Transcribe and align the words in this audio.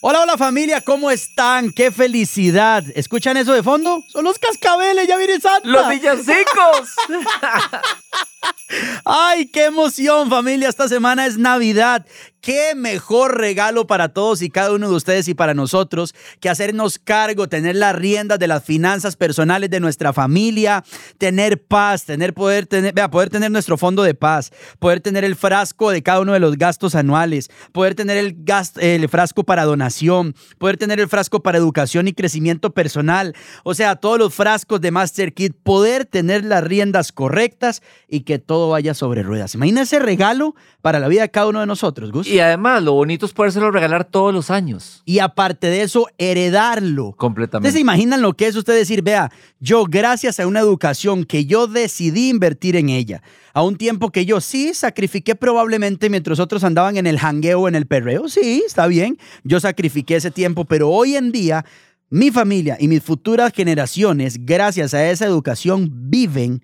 Hola, 0.00 0.20
hola 0.20 0.36
familia, 0.36 0.80
¿cómo 0.80 1.10
están? 1.10 1.72
¡Qué 1.72 1.90
felicidad! 1.90 2.84
¿Escuchan 2.94 3.36
eso 3.36 3.52
de 3.52 3.64
fondo? 3.64 4.04
Son 4.06 4.22
los 4.22 4.38
cascabeles, 4.38 5.08
ya 5.08 5.16
viene 5.16 5.40
Santa. 5.40 5.68
¡Los 5.68 5.88
villancicos! 5.88 6.94
¡Ay, 9.04 9.46
qué 9.46 9.64
emoción 9.64 10.30
familia! 10.30 10.68
Esta 10.68 10.86
semana 10.86 11.26
es 11.26 11.36
Navidad 11.36 12.06
qué 12.48 12.74
mejor 12.74 13.36
regalo 13.36 13.86
para 13.86 14.08
todos 14.08 14.40
y 14.40 14.48
cada 14.48 14.72
uno 14.72 14.88
de 14.88 14.96
ustedes 14.96 15.28
y 15.28 15.34
para 15.34 15.52
nosotros 15.52 16.14
que 16.40 16.48
hacernos 16.48 16.98
cargo, 16.98 17.46
tener 17.46 17.76
las 17.76 17.94
riendas 17.94 18.38
de 18.38 18.48
las 18.48 18.64
finanzas 18.64 19.16
personales 19.16 19.68
de 19.68 19.80
nuestra 19.80 20.14
familia, 20.14 20.82
tener 21.18 21.62
paz, 21.62 22.06
tener 22.06 22.32
poder 22.32 22.64
tener, 22.64 22.94
vea, 22.94 23.10
poder 23.10 23.28
tener 23.28 23.50
nuestro 23.50 23.76
fondo 23.76 24.02
de 24.02 24.14
paz, 24.14 24.50
poder 24.78 25.00
tener 25.00 25.24
el 25.24 25.36
frasco 25.36 25.90
de 25.90 26.02
cada 26.02 26.20
uno 26.20 26.32
de 26.32 26.40
los 26.40 26.56
gastos 26.56 26.94
anuales, 26.94 27.50
poder 27.72 27.94
tener 27.94 28.16
el, 28.16 28.38
el 28.78 29.08
frasco 29.10 29.44
para 29.44 29.66
donación, 29.66 30.34
poder 30.56 30.78
tener 30.78 31.00
el 31.00 31.08
frasco 31.10 31.42
para 31.42 31.58
educación 31.58 32.08
y 32.08 32.14
crecimiento 32.14 32.72
personal, 32.72 33.34
o 33.62 33.74
sea, 33.74 33.96
todos 33.96 34.18
los 34.18 34.32
frascos 34.32 34.80
de 34.80 34.90
Master 34.90 35.34
Kit, 35.34 35.54
poder 35.62 36.06
tener 36.06 36.46
las 36.46 36.64
riendas 36.64 37.12
correctas 37.12 37.82
y 38.08 38.20
que 38.20 38.38
todo 38.38 38.70
vaya 38.70 38.94
sobre 38.94 39.22
ruedas. 39.22 39.54
Imagina 39.54 39.82
ese 39.82 39.98
regalo 39.98 40.54
para 40.80 40.98
la 40.98 41.08
vida 41.08 41.20
de 41.20 41.30
cada 41.30 41.48
uno 41.48 41.60
de 41.60 41.66
nosotros, 41.66 42.10
Gus. 42.10 42.26
Y 42.26 42.37
además, 42.40 42.82
lo 42.82 42.92
bonito 42.92 43.26
es 43.26 43.32
podérselo 43.32 43.70
regalar 43.70 44.04
todos 44.04 44.32
los 44.32 44.50
años. 44.50 45.02
Y 45.04 45.18
aparte 45.18 45.68
de 45.68 45.82
eso, 45.82 46.06
heredarlo. 46.18 47.12
Completamente. 47.16 47.68
¿Ustedes 47.68 47.74
se 47.74 47.80
imaginan 47.80 48.22
lo 48.22 48.34
que 48.34 48.46
es 48.46 48.56
usted 48.56 48.74
decir, 48.74 49.02
vea, 49.02 49.30
yo 49.60 49.84
gracias 49.84 50.40
a 50.40 50.46
una 50.46 50.60
educación 50.60 51.24
que 51.24 51.46
yo 51.46 51.66
decidí 51.66 52.28
invertir 52.28 52.76
en 52.76 52.88
ella, 52.88 53.22
a 53.52 53.62
un 53.62 53.76
tiempo 53.76 54.10
que 54.10 54.26
yo 54.26 54.40
sí 54.40 54.74
sacrifiqué 54.74 55.34
probablemente 55.34 56.10
mientras 56.10 56.38
otros 56.38 56.64
andaban 56.64 56.96
en 56.96 57.06
el 57.06 57.18
jangueo, 57.18 57.68
en 57.68 57.74
el 57.74 57.86
perreo, 57.86 58.28
sí, 58.28 58.62
está 58.66 58.86
bien, 58.86 59.18
yo 59.44 59.60
sacrifiqué 59.60 60.16
ese 60.16 60.30
tiempo, 60.30 60.64
pero 60.64 60.90
hoy 60.90 61.16
en 61.16 61.32
día 61.32 61.64
mi 62.10 62.30
familia 62.30 62.76
y 62.80 62.88
mis 62.88 63.02
futuras 63.02 63.52
generaciones, 63.52 64.44
gracias 64.46 64.94
a 64.94 65.10
esa 65.10 65.26
educación, 65.26 65.90
viven 66.10 66.62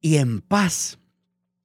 y 0.00 0.16
en 0.16 0.40
paz. 0.40 0.98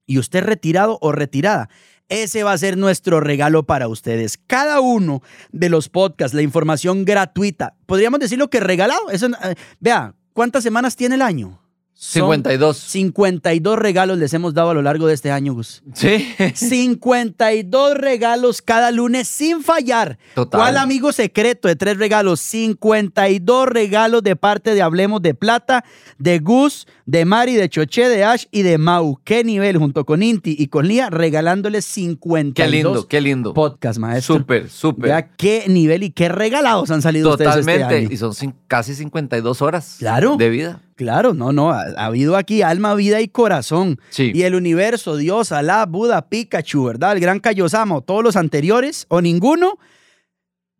Y 0.06 0.18
usted 0.18 0.44
retirado 0.44 0.98
o 1.02 1.12
retirada 1.12 1.70
ese 2.10 2.44
va 2.44 2.52
a 2.52 2.58
ser 2.58 2.78
nuestro 2.78 3.20
regalo 3.20 3.64
para 3.64 3.88
ustedes. 3.88 4.38
Cada 4.48 4.82
uno 4.82 5.22
de 5.52 5.70
los 5.70 5.90
podcasts, 5.90 6.36
la 6.36 6.42
información 6.42 7.06
gratuita, 7.06 7.76
podríamos 7.86 8.20
decirlo 8.20 8.50
que 8.50 8.60
regalado. 8.60 9.10
Eso, 9.12 9.28
eh, 9.28 9.56
vea, 9.80 10.16
¿cuántas 10.34 10.64
semanas 10.64 10.96
tiene 10.96 11.16
el 11.16 11.22
año? 11.22 11.62
52. 12.02 12.78
52 12.78 13.78
regalos 13.78 14.18
les 14.18 14.34
hemos 14.34 14.54
dado 14.54 14.70
a 14.70 14.74
lo 14.74 14.82
largo 14.82 15.06
de 15.08 15.14
este 15.14 15.32
año, 15.32 15.54
Gus. 15.54 15.84
Sí. 15.94 16.26
52 16.56 17.96
regalos 17.98 18.62
cada 18.62 18.90
lunes 18.92 19.28
sin 19.28 19.62
fallar. 19.62 20.18
Total. 20.34 20.62
¿Cuál 20.62 20.78
amigo 20.78 21.12
secreto 21.12 21.68
de 21.68 21.76
tres 21.76 21.98
regalos? 21.98 22.40
52 22.40 23.68
regalos 23.68 24.24
de 24.24 24.38
parte 24.38 24.74
de 24.74 24.82
Hablemos 24.82 25.22
de 25.22 25.34
Plata, 25.34 25.84
de 26.18 26.40
Gus, 26.40 26.88
de 27.06 27.26
Mari, 27.26 27.56
de 27.56 27.68
Choché, 27.68 28.08
de 28.08 28.24
Ash 28.24 28.46
y 28.50 28.62
de 28.62 28.78
Mau. 28.78 29.20
¿Qué 29.26 29.44
nivel? 29.44 29.78
Junto 29.78 30.06
con 30.06 30.24
Inti 30.24 30.56
y 30.58 30.68
con 30.68 30.88
Lía, 30.88 31.10
regalándoles 31.10 31.84
52 31.84 32.54
Qué 32.56 32.72
lindo, 32.72 33.08
qué 33.10 33.20
lindo. 33.20 33.54
podcast, 33.54 34.00
maestro. 34.00 34.38
Súper, 34.38 34.70
súper. 34.70 35.10
Vea 35.10 35.32
qué 35.36 35.66
nivel 35.68 36.04
y 36.04 36.12
qué 36.12 36.30
regalados 36.30 36.90
han 36.92 37.02
salido 37.02 37.32
Totalmente. 37.32 37.60
ustedes 37.60 37.82
este 37.82 37.96
año. 37.98 38.10
Y 38.10 38.18
son 38.18 38.56
casi 38.68 38.96
52 38.96 39.62
horas 39.62 39.98
Claro. 40.00 40.38
de 40.38 40.50
vida. 40.50 40.82
Claro, 41.00 41.34
no, 41.34 41.54
no, 41.54 41.72
ha, 41.72 41.86
ha 41.96 42.08
habido 42.08 42.36
aquí 42.36 42.62
alma, 42.62 42.94
vida 42.94 43.22
y 43.22 43.30
corazón. 43.30 44.02
Sí. 44.10 44.34
Y 44.36 44.42
el 44.42 44.54
universo, 44.54 45.16
Dios, 45.16 45.54
Alá, 45.54 45.86
Buda, 45.86 46.28
Pikachu, 46.28 46.84
¿verdad? 46.84 47.14
El 47.14 47.22
gran 47.22 47.40
Kaiosama, 47.40 48.02
todos 48.02 48.22
los 48.22 48.36
anteriores 48.36 49.06
o 49.08 49.22
ninguno. 49.22 49.80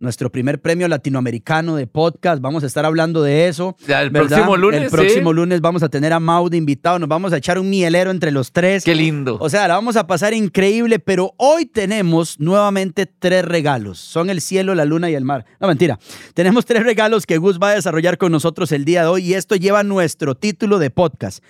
Nuestro 0.02 0.32
primer 0.32 0.62
premio 0.62 0.88
latinoamericano 0.88 1.76
de 1.76 1.86
podcast, 1.86 2.42
vamos 2.42 2.64
a 2.64 2.68
estar 2.68 2.86
hablando 2.86 3.22
de 3.22 3.50
eso. 3.50 3.76
Ya, 3.86 4.02
el 4.02 4.12
¿verdad? 4.12 4.30
próximo 4.30 4.56
lunes, 4.56 4.84
El 4.84 4.90
próximo 4.90 5.32
sí. 5.32 5.36
lunes 5.36 5.60
vamos 5.60 5.84
a 5.84 5.90
tener 5.90 6.14
a 6.14 6.22
Mau 6.22 6.48
de 6.50 6.56
invitado, 6.56 7.00
nos 7.00 7.10
vamos 7.10 7.34
a 7.34 7.38
echar 7.38 7.60
un 7.60 7.70
mielero 7.70 8.10
entre 8.10 8.32
los 8.32 8.54
tres. 8.54 8.86
Qué 8.86 8.96
lindo. 8.96 9.38
O 9.42 9.50
sea, 9.50 9.68
la 9.68 9.74
vamos 9.74 9.98
a 9.98 10.08
pasar 10.08 10.34
increíble, 10.34 11.00
pero 11.00 11.34
hoy 11.36 11.66
tenemos 11.66 12.40
nuevamente 12.40 13.08
tres 13.08 13.44
regalos. 13.44 14.00
Son 14.00 14.30
el 14.30 14.40
cielo, 14.40 14.74
la 14.74 14.86
luna 14.86 15.10
y 15.10 15.16
el 15.16 15.26
mar. 15.26 15.46
No, 15.60 15.68
mentira. 15.68 16.00
Tenemos 16.34 16.66
tres 16.66 16.84
regalos 16.84 17.26
que 17.26 17.38
Gus 17.38 17.60
va 17.62 17.72
a 17.72 17.76
desarrollar 17.76 18.18
con 18.18 18.32
nosotros 18.32 18.72
el 18.72 18.86
día 18.86 19.02
de 19.02 19.08
hoy 19.10 19.26
y 19.26 19.34
esto 19.34 19.58
lleva 19.58 19.84
nuestro 19.84 20.34
título 20.34 20.80
de 20.80 20.92
podcast. 20.92 21.44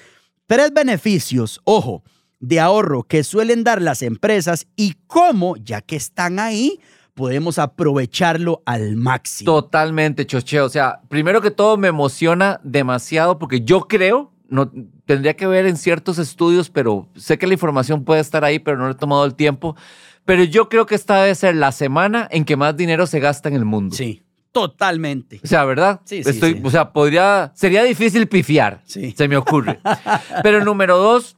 Tres 0.47 0.73
beneficios, 0.73 1.61
ojo, 1.65 2.03
de 2.39 2.59
ahorro 2.59 3.03
que 3.03 3.23
suelen 3.23 3.63
dar 3.63 3.79
las 3.79 4.01
empresas 4.01 4.65
y 4.75 4.95
cómo, 5.05 5.55
ya 5.57 5.81
que 5.81 5.95
están 5.97 6.39
ahí, 6.39 6.79
podemos 7.19 7.59
aprovecharlo 7.59 8.63
al 8.65 8.95
máximo. 8.95 9.51
Totalmente, 9.51 10.25
Choche. 10.25 10.61
O 10.61 10.69
sea, 10.69 11.01
primero 11.09 11.41
que 11.41 11.51
todo 11.51 11.75
me 11.75 11.89
emociona 11.89 12.61
demasiado 12.63 13.37
porque 13.37 13.59
yo 13.59 13.89
creo, 13.89 14.31
no 14.47 14.71
tendría 15.05 15.35
que 15.35 15.45
ver 15.45 15.65
en 15.65 15.75
ciertos 15.75 16.17
estudios, 16.17 16.69
pero 16.69 17.09
sé 17.17 17.37
que 17.37 17.45
la 17.45 17.55
información 17.55 18.05
puede 18.05 18.21
estar 18.21 18.45
ahí, 18.45 18.57
pero 18.57 18.77
no 18.77 18.85
le 18.85 18.93
he 18.93 18.95
tomado 18.95 19.25
el 19.25 19.35
tiempo. 19.35 19.75
Pero 20.23 20.45
yo 20.45 20.69
creo 20.69 20.85
que 20.85 20.95
esta 20.95 21.21
debe 21.21 21.35
ser 21.35 21.55
la 21.55 21.73
semana 21.73 22.25
en 22.31 22.45
que 22.45 22.55
más 22.55 22.77
dinero 22.77 23.05
se 23.05 23.19
gasta 23.19 23.49
en 23.49 23.55
el 23.55 23.65
mundo. 23.65 23.97
Sí, 23.97 24.23
totalmente. 24.53 25.41
O 25.43 25.47
sea, 25.47 25.65
¿verdad? 25.65 25.99
Sí, 26.05 26.23
sí, 26.23 26.29
Estoy, 26.29 26.53
sí. 26.53 26.61
O 26.63 26.69
sea, 26.71 26.93
podría, 26.93 27.51
sería 27.53 27.83
difícil 27.83 28.29
pifiar. 28.29 28.79
Sí. 28.85 29.13
Se 29.17 29.27
me 29.27 29.35
ocurre. 29.35 29.81
Pero 30.41 30.63
número 30.63 30.97
dos, 30.97 31.35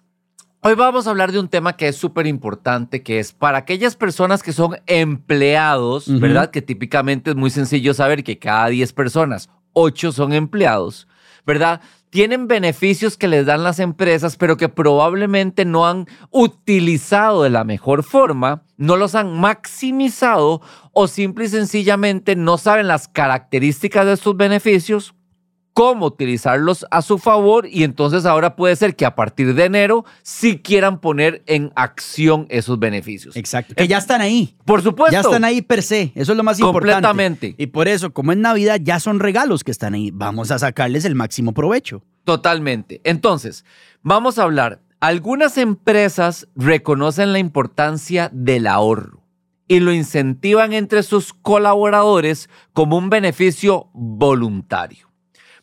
hoy 0.64 0.76
vamos 0.76 1.08
a 1.08 1.10
hablar 1.10 1.32
de 1.32 1.40
un 1.40 1.48
tema 1.48 1.76
que 1.76 1.88
es 1.88 1.96
súper 1.96 2.28
importante, 2.28 3.02
que 3.02 3.20
es 3.20 3.34
para 3.34 3.60
aquellas 3.60 3.96
personas 3.96 4.44
que 4.44 4.54
son 4.54 4.78
empleados. 4.86 6.08
¿verdad? 6.20 6.52
Que 6.52 6.62
típicamente 6.62 7.32
es 7.32 7.36
muy 7.36 7.50
sencillo 7.50 7.94
saber 7.94 8.24
que 8.24 8.38
cada 8.38 8.68
10 8.68 8.94
personas, 8.94 9.50
8 9.74 10.12
son 10.12 10.34
empleados, 10.34 11.08
¿verdad? 11.46 11.82
Tienen 12.10 12.48
beneficios 12.48 13.16
que 13.18 13.30
les 13.30 13.46
dan 13.46 13.64
las 13.64 13.80
empresas, 13.80 14.36
pero 14.36 14.58
que 14.58 14.68
probablemente 14.68 15.64
no 15.64 15.88
han 15.88 16.08
utilizado 16.30 17.44
de 17.44 17.50
la 17.50 17.64
mejor 17.64 18.04
forma, 18.04 18.64
no 18.76 18.98
los 18.98 19.16
han 19.16 19.40
maximizado 19.40 20.62
o 20.92 21.08
simple 21.08 21.46
y 21.46 21.50
sencillamente 21.50 22.36
no 22.36 22.58
saben 22.58 22.88
las 22.88 23.08
características 23.08 24.06
de 24.06 24.14
estos 24.14 24.36
beneficios, 24.36 25.16
cómo 25.74 26.08
utilizarlos 26.08 26.86
a 26.92 27.02
su 27.02 27.18
favor 27.18 27.68
y 27.68 27.84
entonces 27.84 28.26
ahora 28.26 28.56
puede 28.56 28.76
ser 28.76 28.96
que 28.96 29.06
a 29.06 29.16
partir 29.16 29.54
de 29.56 29.66
enero 29.66 30.06
sí 30.22 30.60
quieran 30.60 31.00
poner 31.00 31.44
en 31.46 31.72
acción 31.76 32.46
esos 32.50 32.80
beneficios. 32.80 33.36
Exacto. 33.36 33.76
Que 33.76 33.88
ya 33.88 33.98
están 33.98 34.22
ahí. 34.22 34.56
Por 34.66 34.82
supuesto. 34.82 35.14
Ya 35.14 35.22
están 35.22 35.44
ahí 35.44 35.62
per 35.62 35.82
se. 35.82 36.12
Eso 36.16 36.34
es 36.34 36.38
lo 36.38 36.44
más 36.44 36.60
importante. 36.60 36.94
Completamente. 36.94 37.56
Y 37.58 37.68
por 37.68 37.88
eso, 37.88 38.12
como 38.12 38.32
es 38.32 38.38
Navidad, 38.38 38.80
ya 38.82 39.00
son 39.00 39.20
regalos 39.20 39.64
que 39.64 39.72
están 39.72 39.94
ahí. 39.94 40.12
Vamos 40.12 40.52
a 40.52 40.60
sacarles 40.60 41.06
el 41.06 41.16
máximo 41.16 41.54
provecho. 41.54 42.04
Totalmente. 42.24 43.02
Entonces, 43.04 43.66
vamos 44.02 44.40
a 44.40 44.44
hablar. 44.44 44.82
Algunas 45.00 45.58
empresas 45.58 46.48
reconocen 46.56 47.34
la 47.34 47.40
importancia 47.40 48.30
del 48.34 48.68
ahorro 48.68 49.22
y 49.68 49.80
lo 49.80 49.94
incentivan 49.94 50.74
entre 50.74 51.02
sus 51.02 51.34
colaboradores 51.34 52.50
como 52.74 52.98
un 52.98 53.10
beneficio 53.10 53.90
voluntario. 53.94 55.11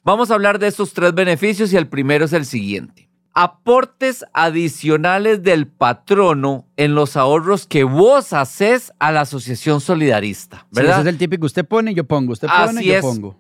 Vamos 0.09 0.31
a 0.31 0.35
hablar 0.37 0.59
de 0.59 0.69
estos 0.69 0.95
tres 0.95 1.13
beneficios 1.13 1.71
y 1.71 1.77
el 1.77 1.87
primero 1.87 2.25
es 2.25 2.33
el 2.33 2.47
siguiente. 2.47 3.11
Aportes 3.35 4.25
adicionales 4.33 5.43
del 5.43 5.67
patrono 5.67 6.65
en 6.79 6.95
los 6.95 7.15
ahorros 7.19 7.67
que 7.67 7.85
vos 7.85 8.33
haces 8.33 8.91
a 9.01 9.13
la 9.13 9.21
asociación 9.21 9.83
solidarista, 9.83 10.61
Sí, 10.61 10.67
¿verdad? 10.77 10.93
ese 10.93 11.01
es 11.03 11.07
el 11.09 11.19
típico. 11.19 11.45
Usted 11.45 11.67
pone, 11.67 11.93
yo 11.93 12.05
pongo. 12.05 12.33
Usted 12.33 12.49
pone, 12.49 12.81
Así 12.81 12.87
yo 12.87 12.95
es. 12.95 13.03
pongo. 13.03 13.39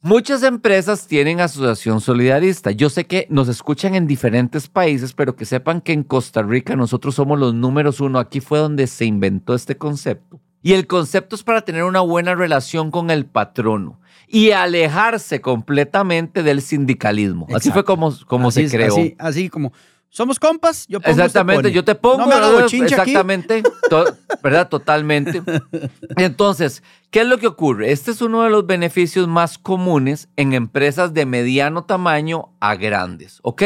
Muchas 0.00 0.42
empresas 0.44 1.06
tienen 1.06 1.40
asociación 1.40 2.00
solidarista. 2.00 2.70
Yo 2.70 2.88
sé 2.88 3.04
que 3.04 3.26
nos 3.28 3.48
escuchan 3.48 3.94
en 3.94 4.06
diferentes 4.06 4.66
países, 4.66 5.12
pero 5.12 5.36
que 5.36 5.44
sepan 5.44 5.82
que 5.82 5.92
en 5.92 6.04
Costa 6.04 6.42
Rica 6.42 6.74
nosotros 6.74 7.16
somos 7.16 7.38
los 7.38 7.52
números 7.52 8.00
uno. 8.00 8.18
Aquí 8.18 8.40
fue 8.40 8.60
donde 8.60 8.86
se 8.86 9.04
inventó 9.04 9.54
este 9.54 9.76
concepto. 9.76 10.40
Y 10.62 10.72
el 10.72 10.86
concepto 10.86 11.36
es 11.36 11.42
para 11.42 11.62
tener 11.62 11.84
una 11.84 12.00
buena 12.00 12.34
relación 12.34 12.90
con 12.90 13.10
el 13.10 13.26
patrono 13.26 14.00
y 14.26 14.50
alejarse 14.50 15.40
completamente 15.40 16.42
del 16.42 16.60
sindicalismo. 16.60 17.46
Así 17.54 17.70
fue 17.70 17.84
como, 17.84 18.12
como 18.26 18.48
Así 18.48 18.60
se 18.60 18.66
es, 18.66 18.72
creó. 18.72 18.92
Así, 18.94 19.16
así 19.18 19.48
como, 19.48 19.72
somos 20.10 20.38
compas, 20.38 20.86
yo 20.88 21.00
pongo, 21.00 21.10
usted 21.12 21.24
Exactamente, 21.24 21.70
yo 21.72 21.84
te 21.84 21.94
pongo. 21.94 22.24
Exactamente, 22.72 23.62
to- 23.90 24.16
¿verdad? 24.42 24.68
Totalmente. 24.68 25.42
Entonces, 26.16 26.82
¿qué 27.10 27.20
es 27.20 27.26
lo 27.26 27.38
que 27.38 27.46
ocurre? 27.46 27.92
Este 27.92 28.10
es 28.10 28.20
uno 28.22 28.42
de 28.42 28.50
los 28.50 28.66
beneficios 28.66 29.28
más 29.28 29.58
comunes 29.58 30.28
en 30.36 30.54
empresas 30.54 31.14
de 31.14 31.26
mediano 31.26 31.84
tamaño 31.84 32.50
a 32.60 32.74
grandes, 32.74 33.38
¿ok? 33.42 33.62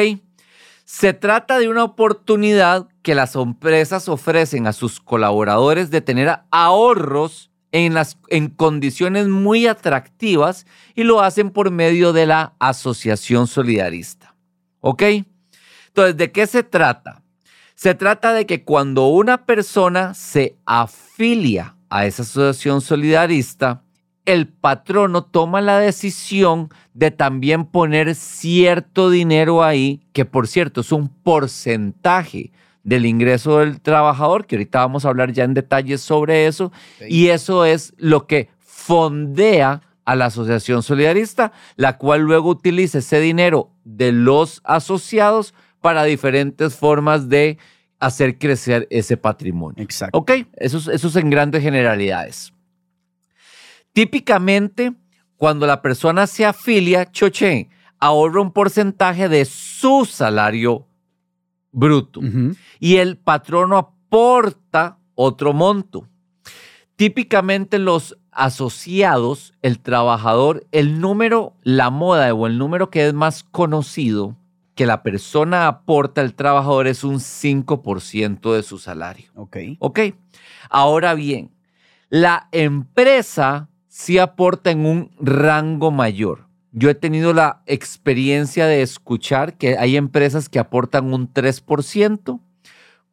Se 0.85 1.13
trata 1.13 1.59
de 1.59 1.69
una 1.69 1.85
oportunidad 1.85 2.89
que 3.03 3.15
las 3.15 3.35
empresas 3.35 4.09
ofrecen 4.09 4.67
a 4.67 4.73
sus 4.73 5.01
colaboradores 5.01 5.91
de 5.91 6.01
tener 6.01 6.41
ahorros 6.51 7.51
en, 7.73 7.95
las, 7.95 8.19
en 8.29 8.49
condiciones 8.49 9.29
muy 9.29 9.67
atractivas 9.67 10.67
y 10.95 11.05
lo 11.05 11.21
hacen 11.21 11.51
por 11.51 11.71
medio 11.71 12.13
de 12.13 12.27
la 12.27 12.55
asociación 12.59 13.47
solidarista, 13.47 14.35
¿ok? 14.81 15.03
Entonces, 15.89 16.17
¿de 16.17 16.31
qué 16.33 16.47
se 16.47 16.63
trata? 16.63 17.23
Se 17.75 17.95
trata 17.95 18.33
de 18.33 18.47
que 18.47 18.63
cuando 18.63 19.09
una 19.09 19.45
persona 19.45 20.15
se 20.15 20.57
afilia 20.67 21.77
a 21.91 22.07
esa 22.07 22.23
asociación 22.23 22.81
solidarista, 22.81 23.83
el 24.25 24.47
patrono 24.49 25.25
toma 25.25 25.61
la 25.61 25.79
decisión 25.79 26.71
de 26.95 27.11
también 27.11 27.65
poner 27.65 28.15
cierto 28.15 29.11
dinero 29.11 29.65
ahí, 29.65 30.01
que 30.13 30.25
por 30.25 30.47
cierto 30.47 30.83
es 30.83 30.93
un 30.93 31.09
porcentaje 31.09 32.53
del 32.85 33.07
ingreso 33.07 33.59
del 33.59 33.81
trabajador, 33.81 34.47
que 34.47 34.57
ahorita 34.57 34.81
vamos 34.81 35.05
a 35.05 35.09
hablar 35.09 35.33
ya 35.33 35.45
en 35.45 35.55
detalles 35.55 36.01
sobre 36.01 36.47
eso, 36.47 36.73
y 37.09 37.29
eso 37.29 37.65
es 37.65 37.95
lo 37.97 38.27
que 38.27 38.49
fondea 38.59 39.83
a 40.05 40.17
la 40.17 40.27
asociación 40.27 40.83
solidarista, 40.83 41.53
la 41.77 41.97
cual 41.97 42.23
luego 42.23 42.51
utiliza 42.51 42.99
ese 42.99 43.21
dinero 43.21 43.71
de 43.85 44.13
los 44.13 44.61
asociados 44.65 45.55
para 45.81 46.05
diferentes 46.05 46.75
formas 46.75 47.29
de 47.29 47.59
hacer 48.01 48.39
crecer 48.39 48.89
ese 48.91 49.17
patrimonio. 49.17 49.83
Exacto. 49.83 50.19
Ok, 50.19 50.33
eso 50.57 50.79
es, 50.79 50.89
eso 50.89 51.09
es 51.09 51.17
en 51.17 51.31
grandes 51.31 51.63
generalidades. 51.63 52.53
Típicamente, 53.93 54.95
cuando 55.37 55.67
la 55.67 55.83
persona 55.83 56.27
se 56.27 56.45
afilia, 56.47 57.11
choche, 57.11 57.69
ahorra 57.99 58.41
un 58.41 58.53
porcentaje 58.53 59.29
de 59.29 59.45
su 59.45 60.05
salario 60.05 60.87
bruto 61.71 62.21
y 62.79 62.97
el 62.97 63.17
patrono 63.17 63.77
aporta 63.77 64.99
otro 65.15 65.53
monto. 65.53 66.09
Típicamente 66.97 67.79
los 67.79 68.19
asociados, 68.31 69.55
el 69.63 69.79
trabajador, 69.79 70.67
el 70.73 71.01
número, 71.01 71.55
la 71.63 71.91
moda 71.91 72.33
o 72.35 72.47
el 72.47 72.59
número 72.59 72.91
que 72.91 73.07
es 73.07 73.15
más 73.15 73.45
conocido 73.45 74.37
que 74.75 74.87
la 74.87 75.03
persona 75.03 75.67
aporta 75.67 76.23
al 76.23 76.35
trabajador 76.35 76.87
es 76.87 77.05
un 77.05 77.17
5% 77.17 78.55
de 78.55 78.63
su 78.63 78.79
salario. 78.79 79.31
Ok. 79.35 79.57
¿Ok? 79.79 80.01
Ahora 80.71 81.15
bien, 81.15 81.51
la 82.09 82.49
empresa 82.53 83.69
sí 83.95 84.17
aporta 84.17 84.71
en 84.71 84.87
un 84.87 85.11
rango 85.21 85.91
mayor. 85.91 86.47
Yo 86.73 86.89
he 86.89 86.95
tenido 86.95 87.35
la 87.35 87.63
experiencia 87.67 88.65
de 88.67 88.81
escuchar 88.81 89.59
que 89.59 89.77
hay 89.77 89.99
empresas 89.99 90.49
que 90.49 90.59
aportan 90.59 91.13
un 91.13 91.31
3%, 91.31 92.41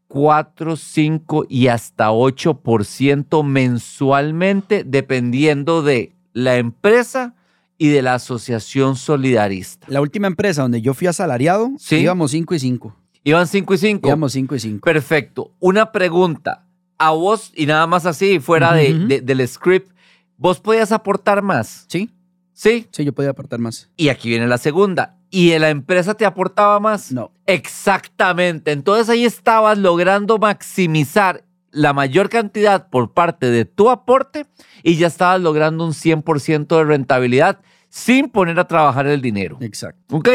4, 0.08 0.76
5 0.78 1.46
y 1.50 1.68
hasta 1.68 2.12
8% 2.12 3.44
mensualmente, 3.44 4.86
dependiendo 4.86 5.81
de 5.81 6.14
la 6.31 6.56
empresa 6.56 7.36
y 7.78 7.90
de 7.90 8.02
la 8.02 8.14
asociación 8.14 8.96
solidarista. 8.96 9.86
La 9.90 10.00
última 10.00 10.28
empresa 10.28 10.62
donde 10.62 10.81
yo 10.81 10.94
fui 10.94 11.08
asalariado, 11.08 11.72
Sí. 11.78 11.98
íbamos 11.98 12.31
5 12.31 12.56
y 12.56 12.60
5. 12.60 12.96
Iban 13.26 13.48
5 13.48 13.74
y 13.74 13.78
5. 13.78 14.08
Íbamos 14.08 14.31
5 14.31 14.56
y 14.56 14.60
5. 14.62 14.86
Perfecto. 14.86 15.52
Una 15.60 15.92
pregunta. 15.92 16.66
A 16.98 17.12
vos, 17.12 17.52
y 17.54 17.66
nada 17.66 17.86
más 17.88 18.06
así, 18.06 18.40
fuera 18.40 18.74
de- 18.74 18.94
Ujú. 18.96 19.08
de- 19.08 19.22
del 19.22 19.46
script, 19.48 19.92
¿vos 20.40 20.60
podías 20.60 20.92
aportar 20.92 21.44
más? 21.44 21.86
Sí, 21.88 22.10
Sí. 22.54 22.88
sí, 22.92 23.06
yo 23.06 23.14
podía 23.14 23.30
aportar 23.30 23.60
más. 23.60 23.90
Y 23.96 24.10
aquí 24.10 24.28
viene 24.30 24.48
la 24.48 24.58
segunda. 24.58 25.16
¿Y 25.30 25.58
la 25.60 25.70
empresa 25.70 26.16
te 26.16 26.26
aportaba 26.26 26.80
más? 26.80 27.12
No. 27.12 27.32
Exactamente. 27.46 28.72
Entonces 28.72 29.08
ahí 29.10 29.24
estabas 29.26 29.78
logrando 29.78 30.38
maximizar 30.40 31.46
la 31.72 31.94
mayor 31.94 32.30
cantidad 32.30 32.90
por 32.90 33.14
parte 33.14 33.50
de 33.52 33.64
tu 33.64 33.90
aporte 33.92 34.48
y 34.84 34.96
ya 34.98 35.08
estabas 35.08 35.40
logrando 35.40 35.86
un 35.86 35.94
100% 35.94 36.78
de 36.78 36.84
rentabilidad 36.84 37.60
sin 37.90 38.30
poner 38.30 38.60
a 38.60 38.68
trabajar 38.68 39.08
el 39.08 39.22
dinero. 39.22 39.58
Exacto. 39.62 40.18
¿Ok? 40.18 40.30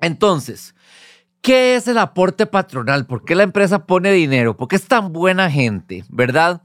Entonces, 0.00 0.74
¿qué 1.40 1.76
es 1.76 1.86
el 1.88 1.98
aporte 1.98 2.46
patronal? 2.46 3.06
¿Por 3.06 3.24
qué 3.24 3.34
la 3.34 3.44
empresa 3.44 3.86
pone 3.86 4.12
dinero? 4.12 4.56
¿Por 4.56 4.68
qué 4.68 4.76
es 4.76 4.86
tan 4.86 5.12
buena 5.12 5.50
gente? 5.50 6.04
¿Verdad? 6.08 6.62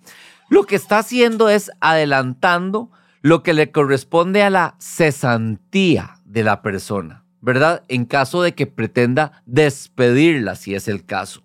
Lo 0.49 0.63
que 0.63 0.75
está 0.75 0.99
haciendo 0.99 1.49
es 1.49 1.71
adelantando 1.79 2.91
lo 3.21 3.41
que 3.41 3.53
le 3.53 3.71
corresponde 3.71 4.43
a 4.43 4.49
la 4.49 4.75
cesantía 4.77 6.19
de 6.25 6.43
la 6.43 6.61
persona, 6.61 7.23
¿verdad? 7.41 7.83
En 7.87 8.05
caso 8.05 8.43
de 8.43 8.53
que 8.53 8.67
pretenda 8.67 9.41
despedirla, 9.45 10.55
si 10.55 10.75
es 10.75 10.87
el 10.87 11.05
caso. 11.05 11.41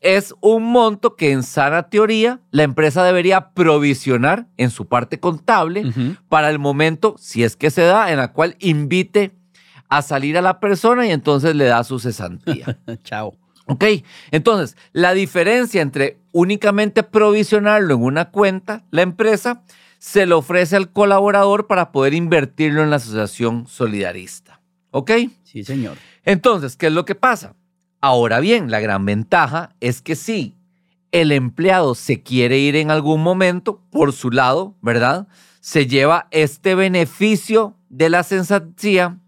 Es 0.00 0.34
un 0.40 0.64
monto 0.72 1.16
que 1.16 1.30
en 1.30 1.42
sana 1.42 1.90
teoría 1.90 2.40
la 2.50 2.62
empresa 2.62 3.04
debería 3.04 3.50
provisionar 3.50 4.46
en 4.56 4.70
su 4.70 4.86
parte 4.86 5.20
contable 5.20 5.92
para 6.30 6.48
el 6.48 6.58
momento, 6.58 7.16
si 7.18 7.44
es 7.44 7.54
que 7.54 7.70
se 7.70 7.82
da, 7.82 8.10
en 8.10 8.16
la 8.16 8.32
cual 8.32 8.56
invite 8.60 9.32
a 9.90 10.00
salir 10.00 10.38
a 10.38 10.42
la 10.42 10.58
persona 10.58 11.06
y 11.06 11.10
entonces 11.10 11.54
le 11.54 11.66
da 11.66 11.84
su 11.84 11.98
cesantía. 11.98 12.78
Chao. 13.04 13.39
¿Ok? 13.70 13.84
Entonces, 14.32 14.76
la 14.92 15.14
diferencia 15.14 15.80
entre 15.80 16.18
únicamente 16.32 17.04
provisionarlo 17.04 17.94
en 17.94 18.02
una 18.02 18.30
cuenta, 18.30 18.82
la 18.90 19.02
empresa 19.02 19.62
se 20.00 20.26
lo 20.26 20.38
ofrece 20.38 20.74
al 20.74 20.90
colaborador 20.90 21.68
para 21.68 21.92
poder 21.92 22.14
invertirlo 22.14 22.82
en 22.82 22.90
la 22.90 22.96
asociación 22.96 23.68
solidarista. 23.68 24.60
¿Ok? 24.90 25.12
Sí, 25.44 25.62
señor. 25.62 25.98
Entonces, 26.24 26.76
¿qué 26.76 26.88
es 26.88 26.92
lo 26.92 27.04
que 27.04 27.14
pasa? 27.14 27.54
Ahora 28.00 28.40
bien, 28.40 28.72
la 28.72 28.80
gran 28.80 29.04
ventaja 29.04 29.76
es 29.78 30.02
que 30.02 30.16
si 30.16 30.56
el 31.12 31.30
empleado 31.30 31.94
se 31.94 32.24
quiere 32.24 32.58
ir 32.58 32.74
en 32.74 32.90
algún 32.90 33.22
momento, 33.22 33.84
por 33.90 34.12
su 34.12 34.32
lado, 34.32 34.74
¿verdad? 34.82 35.28
Se 35.60 35.86
lleva 35.86 36.26
este 36.32 36.74
beneficio 36.74 37.76
de 37.88 38.10
la 38.10 38.24
cesantía 38.24 39.20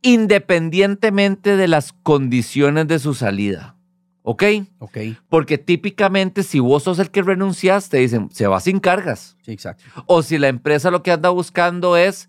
independientemente 0.00 1.56
de 1.56 1.68
las 1.68 1.92
condiciones 1.92 2.88
de 2.88 2.98
su 2.98 3.12
salida. 3.12 3.76
¿Ok? 4.22 4.44
Ok. 4.78 4.98
Porque 5.28 5.58
típicamente 5.58 6.42
si 6.42 6.60
vos 6.60 6.84
sos 6.84 6.98
el 6.98 7.10
que 7.10 7.22
renuncias, 7.22 7.88
te 7.88 7.98
dicen, 7.98 8.28
se 8.32 8.46
va 8.46 8.60
sin 8.60 8.78
cargas. 8.78 9.36
Sí, 9.42 9.52
exacto. 9.52 9.84
O 10.06 10.22
si 10.22 10.38
la 10.38 10.48
empresa 10.48 10.90
lo 10.90 11.02
que 11.02 11.10
anda 11.10 11.28
buscando 11.30 11.96
es 11.96 12.28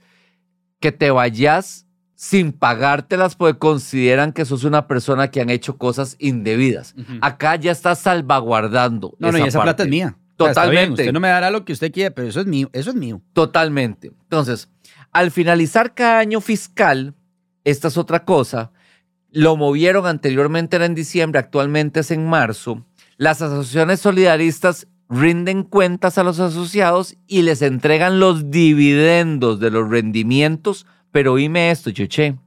que 0.79 0.91
te 0.91 1.11
vayas 1.11 1.85
sin 2.15 2.51
pagártelas 2.51 3.35
porque 3.35 3.59
consideran 3.59 4.31
que 4.33 4.45
sos 4.45 4.63
una 4.63 4.87
persona 4.87 5.29
que 5.29 5.41
han 5.41 5.49
hecho 5.49 5.77
cosas 5.77 6.15
indebidas. 6.19 6.95
Acá 7.21 7.57
ya 7.57 7.71
estás 7.71 7.99
salvaguardando. 7.99 9.15
No, 9.19 9.31
no, 9.31 9.37
y 9.37 9.41
esa 9.41 9.61
plata 9.61 9.83
es 9.83 9.89
mía. 9.89 10.15
Está 10.31 10.45
bien, 10.45 10.53
Totalmente. 10.55 11.01
usted 11.03 11.13
no 11.13 11.19
me 11.19 11.27
dará 11.27 11.51
lo 11.51 11.63
que 11.63 11.73
usted 11.73 11.91
quiere, 11.91 12.11
pero 12.11 12.27
eso 12.27 12.39
es 12.39 12.47
mío. 12.47 12.69
Eso 12.73 12.89
es 12.89 12.95
mío. 12.95 13.21
Totalmente. 13.33 14.07
Entonces, 14.23 14.69
al 15.11 15.31
finalizar 15.31 15.93
cada 15.93 16.19
año 16.19 16.41
fiscal, 16.41 17.13
esta 17.63 17.87
es 17.87 17.97
otra 17.97 18.25
cosa, 18.25 18.71
lo 19.33 19.57
movieron 19.57 20.05
anteriormente 20.05 20.75
era 20.75 20.85
en 20.85 20.93
diciembre, 20.95 21.39
actualmente 21.39 22.01
es 22.01 22.11
en 22.11 22.27
marzo. 22.27 22.85
Las 23.17 23.41
asociaciones 23.41 23.99
solidaristas 23.99 24.87
rinden 25.09 25.63
cuentas 25.63 26.17
a 26.17 26.23
los 26.23 26.39
asociados 26.39 27.15
y 27.27 27.41
les 27.41 27.61
entregan 27.63 28.19
los 28.19 28.51
dividendos 28.51 29.59
de 29.59 29.71
los 29.71 29.89
rendimientos, 29.89 30.85
pero 31.11 31.33
oíme 31.33 31.71
esto, 31.71 31.91
Chuché, 31.91 32.37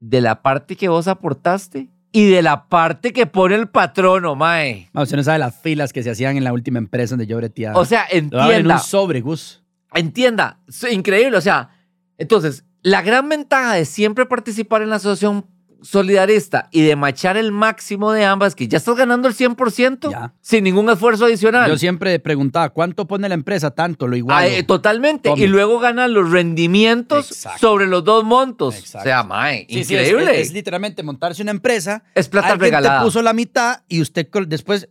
de 0.00 0.20
la 0.20 0.42
parte 0.42 0.74
que 0.76 0.88
vos 0.88 1.06
aportaste 1.06 1.88
y 2.12 2.28
de 2.30 2.42
la 2.42 2.68
parte 2.68 3.12
que 3.12 3.26
pone 3.26 3.54
el 3.54 3.68
patrono, 3.68 4.34
mae. 4.34 4.88
No, 4.92 5.02
usted 5.02 5.16
no 5.16 5.22
sabe 5.22 5.38
las 5.38 5.60
filas 5.60 5.92
que 5.92 6.02
se 6.02 6.10
hacían 6.10 6.36
en 6.36 6.44
la 6.44 6.52
última 6.52 6.78
empresa 6.78 7.12
donde 7.12 7.26
yo 7.26 7.36
breteaba. 7.36 7.78
O 7.78 7.84
sea, 7.84 8.06
Lo 8.12 8.38
daban 8.38 8.50
en 8.50 8.56
entienda. 8.56 8.74
un 8.74 8.80
sobre, 8.80 9.20
Gus. 9.20 9.62
Entienda, 9.94 10.60
es 10.66 10.92
increíble, 10.92 11.36
o 11.36 11.40
sea, 11.42 11.70
entonces, 12.18 12.64
La 12.82 13.02
gran 13.02 13.28
ventaja 13.28 13.74
de 13.74 13.84
siempre 13.84 14.26
participar 14.26 14.82
en 14.82 14.90
la 14.90 14.96
asociación 14.96 15.46
solidarista 15.82 16.68
y 16.70 16.82
de 16.82 16.94
machar 16.94 17.36
el 17.36 17.50
máximo 17.50 18.12
de 18.12 18.24
ambas, 18.24 18.54
que 18.54 18.68
ya 18.68 18.78
estás 18.78 18.94
ganando 18.94 19.26
el 19.26 19.34
100% 19.34 20.10
Ya. 20.12 20.32
sin 20.40 20.62
ningún 20.62 20.88
esfuerzo 20.88 21.24
adicional. 21.24 21.68
Yo 21.68 21.76
siempre 21.76 22.18
preguntaba, 22.20 22.68
¿cuánto 22.70 23.08
pone 23.08 23.28
la 23.28 23.34
empresa? 23.34 23.72
Tanto, 23.72 24.06
lo 24.06 24.14
igual. 24.16 24.36
Ah, 24.44 24.46
eh, 24.46 24.62
totalmente. 24.62 25.28
Tome. 25.28 25.42
Y 25.42 25.48
luego 25.48 25.80
ganan 25.80 26.14
los 26.14 26.30
rendimientos 26.30 27.32
Exacto. 27.32 27.58
sobre 27.58 27.88
los 27.88 28.04
dos 28.04 28.22
montos. 28.22 28.76
Exacto. 28.78 29.00
O 29.00 29.02
sea, 29.10 29.22
mae, 29.24 29.66
Sí, 29.68 29.82
sí, 29.82 29.94
increíble. 29.94 30.40
es, 30.40 30.48
es 30.48 30.52
literalmente 30.52 31.02
montarse 31.02 31.42
una 31.42 31.50
empresa. 31.50 32.04
Es 32.14 32.28
plata 32.28 32.48
alguien 32.52 32.60
regalada. 32.66 33.00
te 33.00 33.04
puso 33.04 33.20
la 33.20 33.32
mitad 33.32 33.80
y 33.88 34.00
usted 34.02 34.28
después 34.46 34.88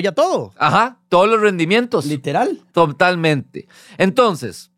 ya 0.00 0.12
todo. 0.12 0.52
Ajá, 0.56 0.98
todos 1.08 1.28
los 1.28 1.40
rendimientos. 1.40 2.06
Literal. 2.06 2.60
Totalmente. 2.72 3.66
Entonces, 3.98 4.70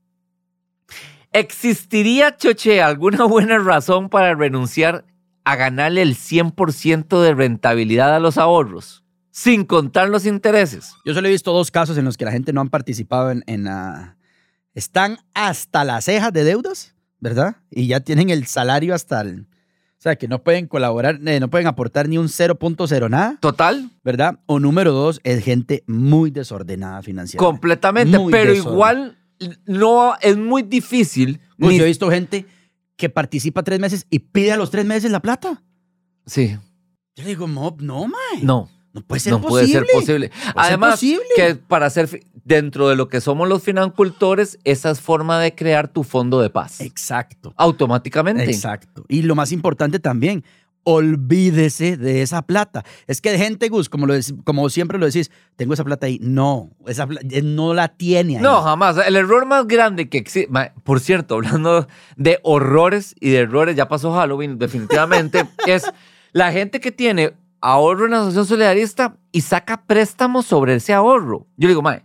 ¿existiría, 1.33 2.37
Choche, 2.37 2.83
alguna 2.83 3.25
buena 3.25 3.59
razón 3.59 4.09
para 4.09 4.35
renunciar 4.35 5.05
a 5.45 5.57
ganarle 5.57 6.03
el 6.03 6.17
100% 6.17 7.21
de 7.23 7.35
rentabilidad 7.35 8.15
a 8.15 8.21
los 8.21 8.39
ahorros, 8.39 9.05
sin 9.31 9.65
contar 9.65 10.09
los 10.09 10.27
intereses? 10.27 10.95
Yo 11.05 11.15
solo 11.15 11.29
he 11.29 11.33
visto 11.33 11.53
dos 11.53 11.71
casos 11.71 11.97
en 11.99 12.05
los 12.05 12.17
que 12.17 12.25
la 12.25 12.33
gente 12.33 12.53
no 12.53 12.61
han 12.61 12.69
participado 12.69 13.31
en, 13.31 13.43
en 13.47 13.65
la... 13.65 14.17
Están 14.75 15.19
hasta 15.35 15.85
las 15.85 16.05
cejas 16.05 16.33
de 16.33 16.45
deudas, 16.45 16.95
¿verdad? 17.19 17.57
Y 17.71 17.87
ya 17.89 18.01
tienen 18.01 18.31
el 18.31 18.47
salario 18.47 18.95
hasta 18.95 19.21
el... 19.23 19.47
O 20.01 20.03
sea, 20.03 20.17
que 20.17 20.29
no 20.29 20.43
pueden 20.43 20.67
colaborar, 20.67 21.21
eh, 21.27 21.41
no 21.41 21.51
pueden 21.51 21.67
aportar 21.67 22.09
ni 22.09 22.17
un 22.17 22.29
0.0 22.29 23.11
nada, 23.11 23.37
Total, 23.39 23.91
¿verdad? 24.03 24.39
O 24.47 24.59
número 24.59 24.93
dos, 24.93 25.21
es 25.25 25.45
gente 25.45 25.85
muy 25.87 26.31
desordenada 26.31 27.03
financieramente. 27.03 27.45
completamente. 27.53 28.19
Muy 28.19 28.33
pero 28.33 28.51
desorden. 28.53 28.73
igual 28.73 29.19
no 29.67 30.15
es 30.21 30.37
muy 30.37 30.63
difícil. 30.63 31.41
Pues 31.59 31.73
ni- 31.73 31.79
yo 31.79 31.85
he 31.85 31.89
visto 31.89 32.11
gente 32.11 32.47
que 32.97 33.09
participa 33.09 33.63
tres 33.63 33.81
meses 33.81 34.07
y 34.11 34.19
pide 34.21 34.53
a 34.53 34.57
los 34.57 34.71
tres 34.71 34.85
meses 34.85 35.11
la 35.11 35.21
plata. 35.21 35.63
Sí, 36.27 36.57
Yo 37.17 37.25
le 37.25 37.31
digo, 37.31 37.49
no, 37.49 37.77
no, 37.81 38.07
mae. 38.07 38.43
no. 38.43 38.69
No 38.93 39.03
puede 39.03 39.21
ser 39.21 39.33
no 39.33 39.41
puede 39.41 39.65
posible. 39.67 39.87
ser 39.87 39.95
posible. 39.95 40.31
Además, 40.57 40.95
posible. 40.95 41.23
que 41.37 41.55
para 41.55 41.89
ser 41.91 42.25
dentro 42.45 42.89
de 42.89 42.97
lo 42.97 43.09
que 43.09 43.21
somos 43.21 43.49
los 43.49 43.63
financultores, 43.63 44.59
esa 44.65 44.91
es 44.91 45.01
forma 45.01 45.39
de 45.39 45.55
crear 45.55 45.87
tu 45.87 46.03
fondo 46.03 46.41
de 46.41 46.51
paz. 46.51 46.81
Exacto. 46.81 47.55
Automáticamente. 47.57 48.45
Exacto. 48.51 49.05
Y 49.09 49.23
lo 49.23 49.37
más 49.37 49.53
importante 49.53 50.01
también, 50.01 50.45
olvídese 50.85 51.97
de 51.97 52.23
esa 52.23 52.43
plata. 52.43 52.85
Es 53.07 53.21
que 53.21 53.37
gente, 53.39 53.69
Gus, 53.69 53.89
como, 53.89 54.07
lo 54.07 54.15
dec- 54.15 54.43
como 54.45 54.69
siempre 54.71 54.99
lo 54.99 55.07
decís, 55.07 55.31
tengo 55.57 55.75
esa 55.75 55.85
plata 55.85 56.07
ahí. 56.07 56.19
No, 56.23 56.71
esa 56.87 57.07
pla- 57.07 57.21
eh, 57.31 57.43
no 57.43 57.75
la 57.75 57.89
tiene 57.89 58.37
ahí. 58.37 58.43
No, 58.43 58.63
jamás. 58.63 58.97
El 59.07 59.17
error 59.17 59.47
más 59.47 59.67
grande 59.67 60.09
que 60.09 60.19
existe, 60.19 60.49
por 60.85 61.01
cierto, 61.01 61.35
hablando 61.37 61.87
de 62.17 62.39
horrores 62.43 63.15
y 63.21 63.31
de 63.31 63.39
errores, 63.39 63.77
ya 63.77 63.89
pasó 63.89 64.13
Halloween, 64.13 64.59
definitivamente, 64.59 65.45
es 65.67 65.85
la 66.33 66.53
gente 66.53 66.81
que 66.81 66.93
tiene 66.93 67.35
ahorro 67.61 68.07
en 68.07 68.13
la 68.13 68.19
asociación 68.19 68.47
solidarista 68.47 69.17
y 69.33 69.43
saca 69.43 69.83
préstamos 69.87 70.47
sobre 70.47 70.77
ese 70.77 70.93
ahorro. 70.95 71.47
Yo 71.57 71.67
le 71.67 71.69
digo, 71.69 71.83
mae, 71.83 72.03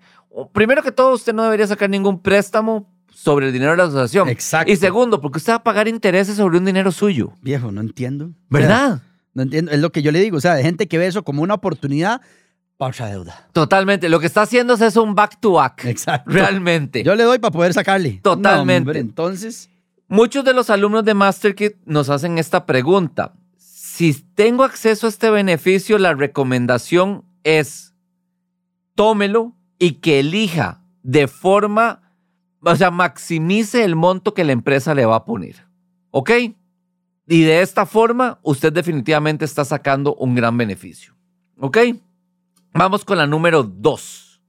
primero 0.51 0.83
que 0.83 0.91
todo, 0.91 1.13
usted 1.13 1.33
no 1.33 1.43
debería 1.43 1.65
sacar 1.67 1.89
ningún 1.89 2.21
préstamo 2.21 2.93
sobre 3.15 3.47
el 3.47 3.53
dinero 3.53 3.71
de 3.71 3.77
la 3.77 3.83
asociación. 3.85 4.29
Exacto. 4.29 4.71
Y 4.71 4.75
segundo, 4.75 5.21
porque 5.21 5.37
usted 5.37 5.53
va 5.53 5.57
a 5.57 5.63
pagar 5.63 5.87
intereses 5.87 6.35
sobre 6.35 6.57
un 6.57 6.65
dinero 6.65 6.91
suyo. 6.91 7.33
Viejo, 7.41 7.71
no 7.71 7.81
entiendo. 7.81 8.25
O 8.25 8.27
sea, 8.27 8.35
¿Verdad? 8.49 9.01
no 9.33 9.43
entiendo. 9.43 9.71
Es 9.71 9.79
lo 9.79 9.91
que 9.91 10.01
yo 10.01 10.11
le 10.11 10.19
digo. 10.19 10.37
O 10.37 10.41
sea, 10.41 10.53
hay 10.53 10.63
gente 10.63 10.87
que 10.87 10.97
ve 10.97 11.07
eso 11.07 11.23
como 11.23 11.41
una 11.41 11.55
oportunidad 11.55 12.21
para 12.77 12.91
otra 12.91 13.07
deuda. 13.07 13.47
Totalmente. 13.53 14.09
Lo 14.09 14.19
que 14.19 14.27
está 14.27 14.41
haciendo 14.41 14.73
es 14.73 14.81
eso, 14.81 15.01
un 15.01 15.15
back 15.15 15.39
to 15.39 15.53
back. 15.53 15.85
Exacto. 15.85 16.29
Realmente. 16.29 17.03
Yo 17.03 17.15
le 17.15 17.23
doy 17.23 17.39
para 17.39 17.51
poder 17.51 17.73
sacarle. 17.73 18.19
Totalmente. 18.21 18.93
No, 18.93 18.99
entonces, 18.99 19.69
Muchos 20.07 20.45
de 20.45 20.53
los 20.53 20.69
alumnos 20.69 21.03
de 21.03 21.15
MasterKit 21.15 21.77
nos 21.85 22.09
hacen 22.09 22.37
esta 22.37 22.67
pregunta. 22.67 23.33
Si 23.57 24.13
tengo 24.13 24.63
acceso 24.63 25.07
a 25.07 25.09
este 25.09 25.31
beneficio, 25.31 25.97
la 25.97 26.13
recomendación 26.13 27.25
es 27.43 27.95
tómelo 28.93 29.55
y 29.79 29.93
que 29.93 30.19
elija 30.19 30.83
de 31.01 31.27
forma, 31.27 32.04
o 32.73 32.75
sea, 32.75 32.91
maximice 32.91 33.83
el 33.83 33.95
monto 33.95 34.33
que 34.33 34.43
la 34.43 34.51
empresa 34.51 34.95
le 34.95 35.05
va 35.05 35.17
a 35.17 35.25
poner. 35.25 35.67
¿Ok? 36.11 36.31
Y 37.27 37.41
de 37.43 37.61
esta 37.61 37.85
forma, 37.85 38.39
usted 38.41 38.73
definitivamente 38.73 39.45
está 39.45 39.65
sacando 39.65 40.15
un 40.15 40.35
gran 40.35 40.57
beneficio. 40.57 41.13
¿Ok? 41.59 41.77
Vamos 42.73 43.05
con 43.05 43.17
la 43.17 43.27
número 43.27 43.63
dos. 43.63 44.41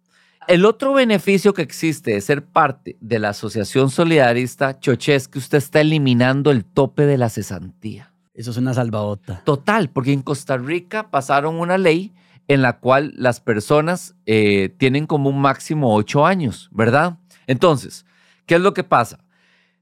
El 0.48 0.64
otro 0.64 0.92
beneficio 0.92 1.54
que 1.54 1.62
existe 1.62 2.12
de 2.12 2.20
ser 2.20 2.44
parte 2.44 2.96
de 3.00 3.18
la 3.18 3.30
Asociación 3.30 3.90
Solidarista 3.90 4.78
Choche 4.78 5.14
es 5.14 5.28
que 5.28 5.38
usted 5.38 5.58
está 5.58 5.80
eliminando 5.80 6.50
el 6.50 6.64
tope 6.64 7.04
de 7.04 7.18
la 7.18 7.28
cesantía. 7.28 8.12
eso 8.32 8.50
es 8.50 8.56
una 8.56 8.72
salvadota. 8.72 9.42
Total, 9.44 9.90
porque 9.90 10.12
en 10.12 10.22
Costa 10.22 10.56
Rica 10.56 11.10
pasaron 11.10 11.56
una 11.56 11.78
ley 11.78 12.12
en 12.48 12.62
la 12.62 12.78
cual 12.78 13.12
las 13.16 13.40
personas 13.40 14.14
eh, 14.24 14.72
tienen 14.78 15.06
como 15.06 15.30
un 15.30 15.40
máximo 15.40 15.94
ocho 15.94 16.26
años, 16.26 16.68
¿verdad? 16.72 17.18
Entonces, 17.46 18.06
¿qué 18.46 18.56
es 18.56 18.60
lo 18.60 18.74
que 18.74 18.84
pasa? 18.84 19.20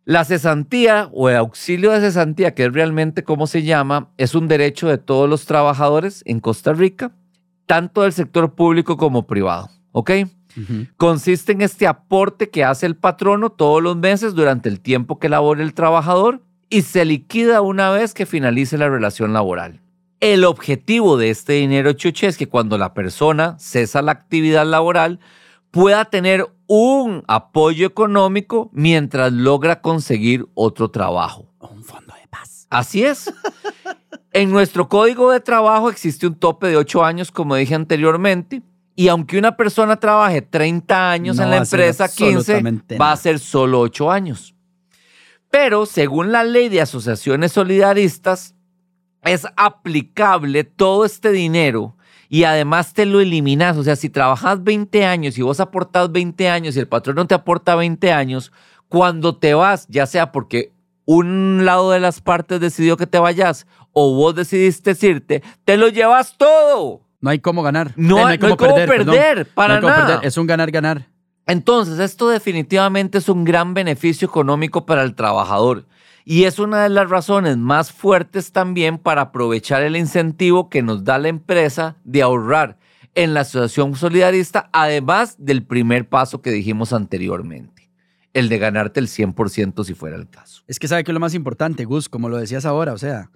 La 0.04 0.25
cesantía 0.25 1.09
o 1.12 1.30
el 1.30 1.37
auxilio 1.37 1.90
de 1.90 2.00
cesantía, 2.00 2.54
que 2.54 2.64
es 2.64 2.73
realmente 2.73 3.25
como 3.25 3.47
se 3.47 3.62
llama, 3.62 4.11
es 4.18 4.35
un 4.35 4.49
derecho 4.49 4.88
de 4.88 4.99
todos 4.99 5.28
los 5.28 5.47
trabajadores 5.47 6.23
en 6.26 6.40
Costa 6.40 6.75
Rica, 6.75 7.12
tanto 7.66 8.02
del 8.02 8.12
sector 8.12 8.54
público 8.54 8.97
como 8.97 9.26
privado, 9.26 9.71
¿ok? 9.92 10.11
Consiste 10.97 11.52
en 11.52 11.62
este 11.62 11.87
aporte 11.87 12.50
que 12.50 12.64
hace 12.64 12.87
el 12.87 12.97
patrono 12.97 13.50
todos 13.50 13.83
los 13.83 13.97
meses 13.97 14.35
durante 14.35 14.68
el 14.68 14.80
tiempo 14.80 15.18
que 15.18 15.28
labore 15.28 15.62
el 15.62 15.75
trabajador 15.75 16.42
y 16.68 16.83
se 16.83 17.04
liquida 17.04 17.61
una 17.61 17.90
vez 17.90 18.14
que 18.14 18.26
finalice 18.26 18.78
la 18.78 18.88
relación 18.88 19.33
laboral. 19.33 19.80
El 20.21 20.44
objetivo 20.44 21.16
de 21.16 21.30
este 21.30 21.54
dinero 21.54 21.92
chuche 21.92 22.26
es 22.26 22.37
que 22.37 22.49
cuando 22.49 22.78
la 22.78 22.94
persona 22.94 23.56
cesa 23.59 24.00
la 24.00 24.12
actividad 24.12 24.66
laboral 24.66 25.18
pueda 25.74 26.04
tener 26.04 26.46
un 26.68 27.24
apoyo 27.26 27.84
económico 27.84 28.70
mientras 28.72 29.32
logra 29.32 29.80
conseguir 29.80 30.46
otro 30.54 30.88
trabajo. 30.90 31.50
Un 31.58 31.82
fondo 31.82 32.14
de 32.14 32.28
paz. 32.28 32.66
Así 32.70 33.04
es. 33.04 33.32
En 34.36 34.50
nuestro 34.50 34.88
código 34.88 35.30
de 35.30 35.38
trabajo 35.38 35.88
existe 35.88 36.26
un 36.26 36.34
tope 36.34 36.66
de 36.66 36.76
8 36.76 37.04
años, 37.04 37.30
como 37.30 37.54
dije 37.54 37.76
anteriormente, 37.76 38.62
y 38.96 39.06
aunque 39.06 39.38
una 39.38 39.56
persona 39.56 40.00
trabaje 40.00 40.42
30 40.42 41.12
años 41.12 41.36
No 41.36 41.44
en 41.44 41.50
la 41.50 41.58
empresa, 41.58 42.08
15, 42.08 42.24
absolutamente 42.34 42.98
va 42.98 43.12
a 43.12 43.16
ser 43.16 43.38
solo 43.38 43.78
8 43.78 44.10
años. 44.10 44.56
Pero 45.52 45.86
según 45.86 46.32
la 46.32 46.42
ley 46.42 46.68
de 46.68 46.80
asociaciones 46.80 47.52
solidaristas, 47.52 48.56
es 49.22 49.46
aplicable 49.56 50.64
todo 50.64 51.04
este 51.04 51.30
dinero 51.30 51.96
y 52.34 52.42
además 52.42 52.94
te 52.94 53.06
lo 53.06 53.20
eliminas. 53.20 53.76
O 53.76 53.84
sea, 53.84 53.94
si 53.94 54.10
trabajas 54.10 54.64
20 54.64 55.04
años 55.06 55.38
y 55.38 55.42
vos 55.42 55.60
aportas 55.60 56.10
20 56.10 56.48
años 56.48 56.74
y 56.74 56.80
el 56.80 56.88
patrón 56.88 57.14
no 57.14 57.26
te 57.28 57.34
aporta 57.36 57.76
20 57.76 58.12
años, 58.12 58.50
cuando 58.88 59.36
te 59.36 59.54
vas, 59.54 59.86
ya 59.88 60.04
sea 60.06 60.32
porque 60.32 60.72
un 61.04 61.64
lado 61.64 61.92
de 61.92 62.00
las 62.00 62.20
partes 62.20 62.58
decidió 62.58 62.96
que 62.96 63.06
te 63.06 63.20
vayas 63.20 63.68
o 63.92 64.16
vos 64.16 64.34
decidiste 64.34 64.96
irte, 65.06 65.44
te 65.64 65.76
lo 65.76 65.86
llevas 65.88 66.36
todo. 66.36 67.02
No 67.20 67.30
hay 67.30 67.38
cómo 67.38 67.62
ganar. 67.62 67.92
No 67.94 68.16
Eh, 68.18 68.20
hay- 68.24 68.38
no 68.38 68.46
hay 68.48 68.56
cómo 68.56 68.74
perder, 68.74 69.46
para 69.46 69.76
No 69.76 69.82
cómo 69.82 69.92
nada. 69.92 70.06
perder, 70.14 70.26
Es 70.26 70.36
un 70.36 70.48
ganar-ganar. 70.48 71.06
Entonces, 71.46 72.00
esto 72.00 72.28
definitivamente 72.28 73.18
es 73.18 73.28
un 73.28 73.44
gran 73.44 73.74
beneficio 73.74 74.26
económico 74.26 74.86
para 74.86 75.02
el 75.04 75.14
trabajador. 75.14 75.84
Y 76.24 76.44
es 76.44 76.58
una 76.58 76.82
de 76.82 76.88
las 76.88 77.10
razones 77.10 77.58
más 77.58 77.92
fuertes 77.92 78.50
también 78.50 78.96
para 78.96 79.22
aprovechar 79.22 79.82
el 79.82 79.94
incentivo 79.96 80.70
que 80.70 80.82
nos 80.82 81.04
da 81.04 81.18
la 81.18 81.28
empresa 81.28 81.96
de 82.04 82.22
ahorrar 82.22 82.78
en 83.14 83.34
la 83.34 83.40
asociación 83.40 83.94
solidarista, 83.94 84.70
además 84.72 85.36
del 85.38 85.64
primer 85.64 86.08
paso 86.08 86.40
que 86.40 86.50
dijimos 86.50 86.92
anteriormente, 86.92 87.90
el 88.32 88.48
de 88.48 88.58
ganarte 88.58 89.00
el 89.00 89.06
100% 89.06 89.84
si 89.84 89.94
fuera 89.94 90.16
el 90.16 90.28
caso. 90.28 90.62
Es 90.66 90.78
que 90.78 90.88
sabe 90.88 91.04
que 91.04 91.12
es 91.12 91.14
lo 91.14 91.20
más 91.20 91.34
importante, 91.34 91.84
Gus, 91.84 92.08
como 92.08 92.28
lo 92.28 92.38
decías 92.38 92.64
ahora, 92.64 92.92
o 92.92 92.98
sea, 92.98 93.30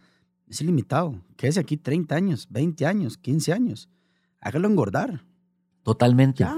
es 0.49 0.61
ilimitado. 0.61 1.15
Quédese 1.37 1.61
aquí 1.61 1.77
30 1.77 2.15
años, 2.15 2.49
20 2.51 2.87
años, 2.87 3.19
15 3.19 3.53
años. 3.53 3.89
Hágalo 4.41 4.67
engordar. 4.67 5.23
Totalmente. 5.83 6.39
Ya. 6.41 6.57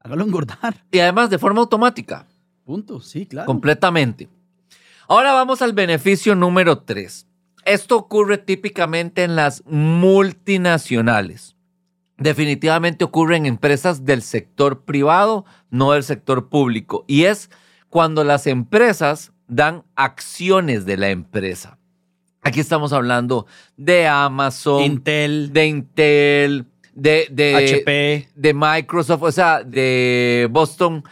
Hágalo 0.00 0.24
engordar. 0.24 0.84
Y 0.90 0.98
además 0.98 1.30
de 1.30 1.38
forma 1.38 1.60
automática. 1.60 2.26
Punto. 2.64 3.00
Sí, 3.00 3.26
claro. 3.26 3.46
Completamente. 3.46 4.28
Ahora 5.08 5.32
vamos 5.32 5.62
al 5.62 5.72
beneficio 5.72 6.34
número 6.34 6.78
3. 6.78 7.28
Esto 7.64 7.96
ocurre 7.96 8.38
típicamente 8.38 9.22
en 9.22 9.36
las 9.36 9.62
multinacionales. 9.66 11.54
Definitivamente 12.18 13.04
ocurre 13.04 13.36
en 13.36 13.46
empresas 13.46 14.04
del 14.04 14.22
sector 14.22 14.84
privado, 14.84 15.44
no 15.70 15.92
del 15.92 16.02
sector 16.02 16.48
público. 16.48 17.04
Y 17.06 17.24
es 17.24 17.50
cuando 17.88 18.24
las 18.24 18.48
empresas 18.48 19.32
dan 19.46 19.84
acciones 19.94 20.86
de 20.86 20.96
la 20.96 21.10
empresa. 21.10 21.78
Aquí 22.42 22.58
estamos 22.58 22.92
hablando 22.92 23.46
de 23.76 24.08
Amazon, 24.08 24.82
Intel, 24.82 25.52
de 25.52 25.66
Intel, 25.66 26.66
de, 26.94 27.28
de, 27.30 27.54
HP. 27.54 28.28
de 28.34 28.54
Microsoft, 28.54 29.22
o 29.22 29.32
sea, 29.32 29.62
de 29.62 30.48
Boston 30.50 31.04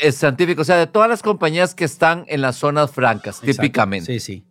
Es 0.00 0.16
científico, 0.16 0.62
o 0.62 0.64
sea, 0.64 0.76
de 0.76 0.86
todas 0.86 1.08
las 1.08 1.22
compañías 1.22 1.74
que 1.74 1.84
están 1.84 2.24
en 2.28 2.40
las 2.40 2.56
zonas 2.56 2.90
francas, 2.92 3.36
Exacto. 3.38 3.62
típicamente. 3.62 4.12
Sí, 4.12 4.20
sí. 4.20 4.44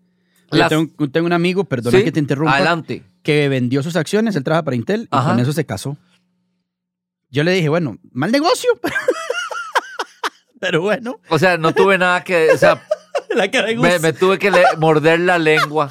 Yo 0.52 0.68
tengo, 0.68 1.10
tengo 1.10 1.26
un 1.28 1.32
amigo, 1.34 1.64
perdona 1.64 1.98
Sí, 1.98 2.04
que 2.04 2.12
te 2.12 2.20
interrumpa, 2.20 2.56
Adelante. 2.58 3.04
que 3.24 3.48
vendió 3.48 3.82
sus 3.82 3.96
acciones, 3.96 4.36
él 4.36 4.44
trabaja 4.44 4.64
para 4.64 4.76
Intel 4.76 5.04
y 5.04 5.08
con 5.08 5.40
eso 5.40 5.54
se 5.54 5.66
casó. 5.66 5.98
Yo 7.30 7.46
le 7.46 7.54
dije, 7.54 7.70
bueno, 7.70 7.98
mal 8.12 8.32
negocio. 8.34 8.70
Pero 10.60 10.82
bueno, 10.82 11.20
O 11.30 11.40
sea, 11.40 11.58
no 11.58 11.74
tuve 11.74 11.98
nada 11.98 12.24
que, 12.24 12.50
o 12.52 12.58
sea, 12.58 12.84
la 13.36 13.50
cara 13.50 13.68
de 13.68 13.78
me, 13.78 13.98
me 14.00 14.14
tuve 14.14 14.38
que 14.38 14.52
le- 14.52 14.64
morder 14.78 15.20
la 15.22 15.40
lengua. 15.40 15.90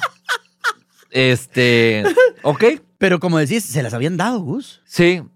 Este, 1.09 2.03
ok, 2.43 2.63
Pero 2.97 3.19
como 3.19 3.37
decís, 3.39 3.65
se 3.65 3.83
las 3.83 3.93
habían 3.93 4.15
dado, 4.17 4.39
Gus. 4.41 4.81
sí, 4.85 5.19
O 5.19 5.29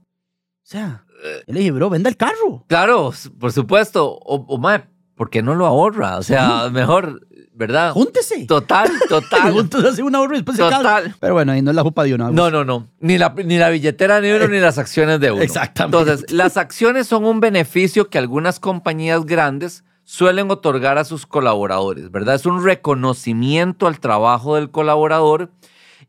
sea, 0.64 1.05
yo 1.48 1.54
le 1.54 1.60
dije, 1.60 1.72
bro, 1.72 1.90
venda 1.90 2.10
el 2.10 2.18
carro. 2.18 2.64
claro, 2.68 3.12
por 3.40 3.52
supuesto. 3.52 4.12
O, 4.12 4.46
o 4.48 4.58
mae, 4.58 4.84
¿por 5.16 5.30
qué 5.30 5.42
no 5.42 5.56
lo 5.56 5.66
ahorra? 5.66 6.18
O 6.18 6.24
sea, 6.24 6.70
mejor, 6.72 7.26
¿verdad? 7.54 7.92
Júntese. 7.94 8.46
Total, 8.46 8.90
total. 9.10 9.54
Juntos 9.54 9.84
hace 9.84 10.04
un 10.04 10.16
ahorro 10.16 10.34
y 10.36 10.38
después 10.38 10.58
se 10.58 10.64
casa. 10.64 10.78
Total. 10.78 11.16
Pero 11.20 11.34
bueno, 11.34 11.52
ahí 11.52 11.62
no 11.62 11.72
es 11.72 11.76
la 11.76 11.84
jupa 11.84 12.04
de 12.04 12.14
uno. 12.14 12.32
No, 12.32 12.52
no, 12.52 12.64
no. 12.66 12.90
Ni 13.00 13.18
la, 13.18 13.34
ni 13.44 13.58
la 13.58 13.70
billetera 13.70 14.22
de 14.22 14.36
uno, 14.36 14.48
ni 14.48 14.60
las 14.60 14.78
acciones 14.78 15.20
de 15.20 15.32
uno. 15.32 15.42
Exactamente. 15.42 15.98
Entonces, 15.98 16.32
las 16.32 16.58
acciones 16.58 17.08
son 17.08 17.26
un 17.26 17.40
beneficio 17.40 18.10
que 18.10 18.18
algunas 18.18 18.60
compañías 18.60 19.26
grandes 19.26 19.84
suelen 20.04 20.52
otorgar 20.52 21.00
a 21.00 21.04
sus 21.06 21.26
colaboradores, 21.26 22.12
¿verdad? 22.12 22.36
Es 22.36 22.46
un 22.46 22.64
reconocimiento 22.64 23.88
al 23.88 24.00
trabajo 24.00 24.56
del 24.56 24.70
colaborador 24.70 25.50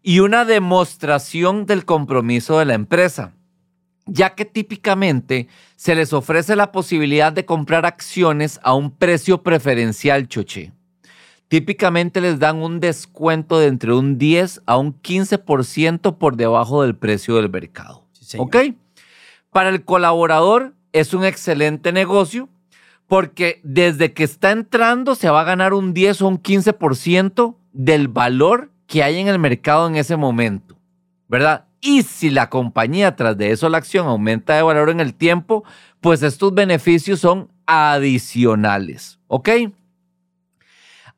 y 0.02 0.20
una 0.20 0.44
demostración 0.44 1.64
del 1.64 1.84
compromiso 1.86 2.58
de 2.58 2.66
la 2.66 2.74
empresa, 2.74 3.32
ya 4.06 4.34
que 4.34 4.44
típicamente 4.44 5.48
se 5.74 5.94
les 5.94 6.12
ofrece 6.12 6.56
la 6.56 6.72
posibilidad 6.72 7.32
de 7.32 7.44
comprar 7.44 7.84
acciones 7.84 8.60
a 8.62 8.74
un 8.74 8.90
precio 8.90 9.42
preferencial, 9.42 10.28
choche. 10.28 10.72
Típicamente 11.48 12.20
les 12.20 12.38
dan 12.38 12.56
un 12.56 12.80
descuento 12.80 13.58
de 13.58 13.66
entre 13.66 13.92
un 13.92 14.18
10 14.18 14.62
a 14.66 14.76
un 14.78 15.00
15% 15.00 16.18
por 16.18 16.36
debajo 16.36 16.82
del 16.82 16.96
precio 16.96 17.36
del 17.36 17.50
mercado. 17.50 18.04
Sí. 18.12 18.38
¿Ok? 18.40 18.56
Para 19.50 19.68
el 19.68 19.84
colaborador 19.84 20.74
es 20.92 21.14
un 21.14 21.24
excelente 21.24 21.92
negocio 21.92 22.48
porque 23.06 23.60
desde 23.62 24.12
que 24.12 24.24
está 24.24 24.50
entrando 24.50 25.14
se 25.14 25.30
va 25.30 25.42
a 25.42 25.44
ganar 25.44 25.72
un 25.72 25.94
10 25.94 26.22
o 26.22 26.28
un 26.28 26.42
15% 26.42 27.56
del 27.72 28.08
valor 28.08 28.70
que 28.86 29.02
hay 29.02 29.18
en 29.18 29.28
el 29.28 29.38
mercado 29.38 29.86
en 29.86 29.96
ese 29.96 30.16
momento, 30.16 30.76
¿verdad? 31.28 31.65
Y 31.80 32.02
si 32.02 32.30
la 32.30 32.48
compañía 32.48 33.16
tras 33.16 33.36
de 33.36 33.50
eso 33.50 33.68
la 33.68 33.78
acción 33.78 34.06
aumenta 34.06 34.56
de 34.56 34.62
valor 34.62 34.90
en 34.90 35.00
el 35.00 35.14
tiempo, 35.14 35.64
pues 36.00 36.22
estos 36.22 36.54
beneficios 36.54 37.20
son 37.20 37.50
adicionales, 37.66 39.18
¿ok? 39.28 39.48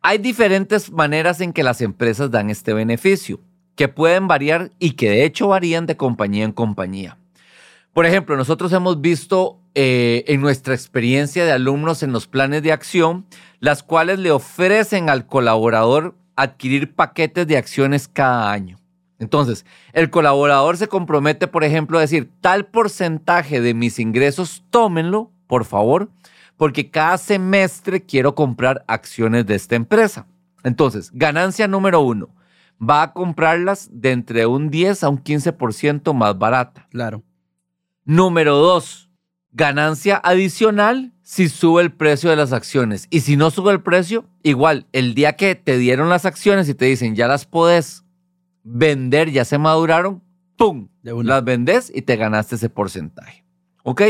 Hay 0.01 0.19
diferentes 0.19 0.91
maneras 0.91 1.41
en 1.41 1.53
que 1.53 1.63
las 1.63 1.81
empresas 1.81 2.31
dan 2.31 2.51
este 2.51 2.73
beneficio, 2.73 3.41
que 3.75 3.89
pueden 3.89 4.29
variar 4.29 4.71
y 4.79 4.93
que 4.93 5.11
de 5.11 5.25
hecho 5.25 5.49
varían 5.49 5.87
de 5.87 5.97
compañía 5.97 6.45
en 6.45 6.53
compañía. 6.53 7.19
Por 7.93 8.07
ejemplo, 8.07 8.37
nosotros 8.37 8.73
hemos 8.73 9.01
visto 9.01 9.61
eh, 9.75 10.25
en 10.29 10.41
nuestra 10.41 10.75
experiencia 10.75 11.45
de 11.45 11.53
alumnos 11.53 12.03
en 12.03 12.13
los 12.13 12.27
planes 12.27 12.63
de 12.63 12.73
acción, 12.73 13.27
las 13.61 13.83
cuales 13.83 14.19
le 14.19 14.31
ofrecen 14.31 15.11
al 15.11 15.27
colaborador 15.27 16.15
adquirir 16.37 16.95
paquetes 16.95 17.47
de 17.47 17.57
acciones 17.57 18.07
cada 18.07 18.53
año. 18.53 18.79
Entonces, 19.19 19.67
el 19.93 20.11
colaborador 20.11 20.77
se 20.77 20.89
compromete, 20.89 21.49
por 21.49 21.65
ejemplo, 21.65 21.99
a 21.99 22.03
decir, 22.03 22.31
tal 22.41 22.67
porcentaje 22.67 23.61
de 23.61 23.75
mis 23.75 23.99
ingresos, 23.99 24.65
tómenlo, 24.71 25.33
por 25.47 25.65
favor, 25.65 26.11
porque 26.57 26.91
cada 26.91 27.19
semestre 27.19 28.05
quiero 28.05 28.35
comprar 28.35 28.85
acciones 28.87 29.47
de 29.47 29.57
esta 29.57 29.75
empresa. 29.75 30.27
Entonces, 30.63 31.11
ganancia 31.13 31.67
número 31.67 32.01
uno, 32.01 32.29
va 32.81 33.03
a 33.03 33.13
comprarlas 33.13 33.89
de 33.93 34.13
entre 34.13 34.47
un 34.47 34.71
10 34.71 35.03
a 35.05 35.09
un 35.09 35.23
15% 35.23 36.13
más 36.15 36.39
barata. 36.39 36.87
Claro. 36.91 37.23
Número 38.05 38.57
dos, 38.57 39.11
ganancia 39.53 40.21
adicional 40.23 41.13
si 41.23 41.49
sube 41.49 41.83
el 41.83 41.93
precio 41.93 42.31
de 42.31 42.37
las 42.37 42.53
acciones. 42.53 43.07
Y 43.11 43.21
si 43.21 43.37
no 43.37 43.51
sube 43.51 43.73
el 43.73 43.83
precio, 43.83 44.25
igual, 44.43 44.87
el 44.93 45.15
día 45.15 45.35
que 45.35 45.55
te 45.55 45.77
dieron 45.77 46.09
las 46.09 46.25
acciones 46.25 46.69
y 46.69 46.75
te 46.75 46.87
dicen 46.87 47.17
ya 47.17 47.29
las 47.29 47.45
podés 47.45 48.05
vender, 48.69 49.31
ya 49.31 49.45
se 49.45 49.59
maduraron, 49.59 50.23
¡pum! 50.57 50.89
De 51.03 51.13
una. 51.13 51.35
Las 51.35 51.45
vendes 51.45 51.93
y 51.95 52.03
te 52.03 52.17
ganaste 52.17 52.57
ese 52.57 52.69
porcentaje. 52.69 53.45
¿Ok? 53.83 54.03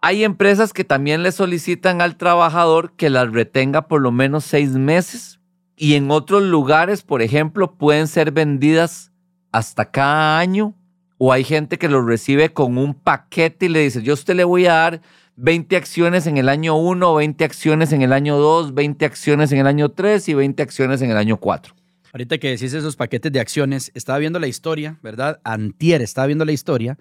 Hay 0.00 0.24
empresas 0.24 0.72
que 0.72 0.84
también 0.84 1.22
le 1.22 1.32
solicitan 1.32 2.00
al 2.00 2.16
trabajador 2.16 2.92
que 2.92 3.10
las 3.10 3.32
retenga 3.32 3.88
por 3.88 4.00
lo 4.00 4.12
menos 4.12 4.44
seis 4.44 4.70
meses 4.70 5.40
y 5.76 5.94
en 5.94 6.10
otros 6.10 6.42
lugares, 6.42 7.02
por 7.02 7.22
ejemplo, 7.22 7.74
pueden 7.74 8.06
ser 8.06 8.30
vendidas 8.30 9.12
hasta 9.52 9.90
cada 9.90 10.38
año 10.38 10.74
o 11.18 11.32
hay 11.32 11.44
gente 11.44 11.78
que 11.78 11.88
lo 11.88 12.02
recibe 12.02 12.52
con 12.52 12.78
un 12.78 12.94
paquete 12.94 13.66
y 13.66 13.68
le 13.68 13.80
dice, 13.80 14.02
yo 14.02 14.12
a 14.12 14.14
usted 14.14 14.34
le 14.34 14.44
voy 14.44 14.66
a 14.66 14.74
dar 14.74 15.00
20 15.36 15.76
acciones 15.76 16.26
en 16.26 16.36
el 16.36 16.48
año 16.48 16.76
1, 16.76 17.14
20 17.14 17.44
acciones 17.44 17.92
en 17.92 18.02
el 18.02 18.12
año 18.12 18.36
2, 18.38 18.74
20 18.74 19.04
acciones 19.04 19.52
en 19.52 19.58
el 19.58 19.66
año 19.66 19.90
3 19.90 20.28
y 20.28 20.34
20 20.34 20.62
acciones 20.62 21.02
en 21.02 21.10
el 21.10 21.16
año 21.16 21.38
4. 21.38 21.74
Ahorita 22.12 22.38
que 22.38 22.48
decís 22.50 22.72
esos 22.72 22.96
paquetes 22.96 23.30
de 23.32 23.40
acciones, 23.40 23.90
estaba 23.94 24.18
viendo 24.18 24.38
la 24.38 24.46
historia, 24.46 24.98
¿verdad? 25.02 25.40
Antier 25.44 26.02
estaba 26.02 26.26
viendo 26.26 26.44
la 26.44 26.52
historia 26.52 26.98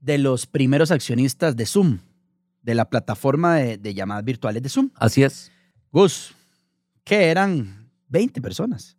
de 0.00 0.18
los 0.18 0.46
primeros 0.46 0.90
accionistas 0.90 1.56
de 1.56 1.66
Zoom, 1.66 1.98
de 2.62 2.74
la 2.74 2.88
plataforma 2.90 3.56
de, 3.56 3.78
de 3.78 3.94
llamadas 3.94 4.24
virtuales 4.24 4.62
de 4.62 4.68
Zoom. 4.68 4.90
Así 4.96 5.22
es. 5.22 5.50
Gus, 5.92 6.34
que 7.04 7.26
eran 7.26 7.90
20 8.08 8.40
personas. 8.40 8.96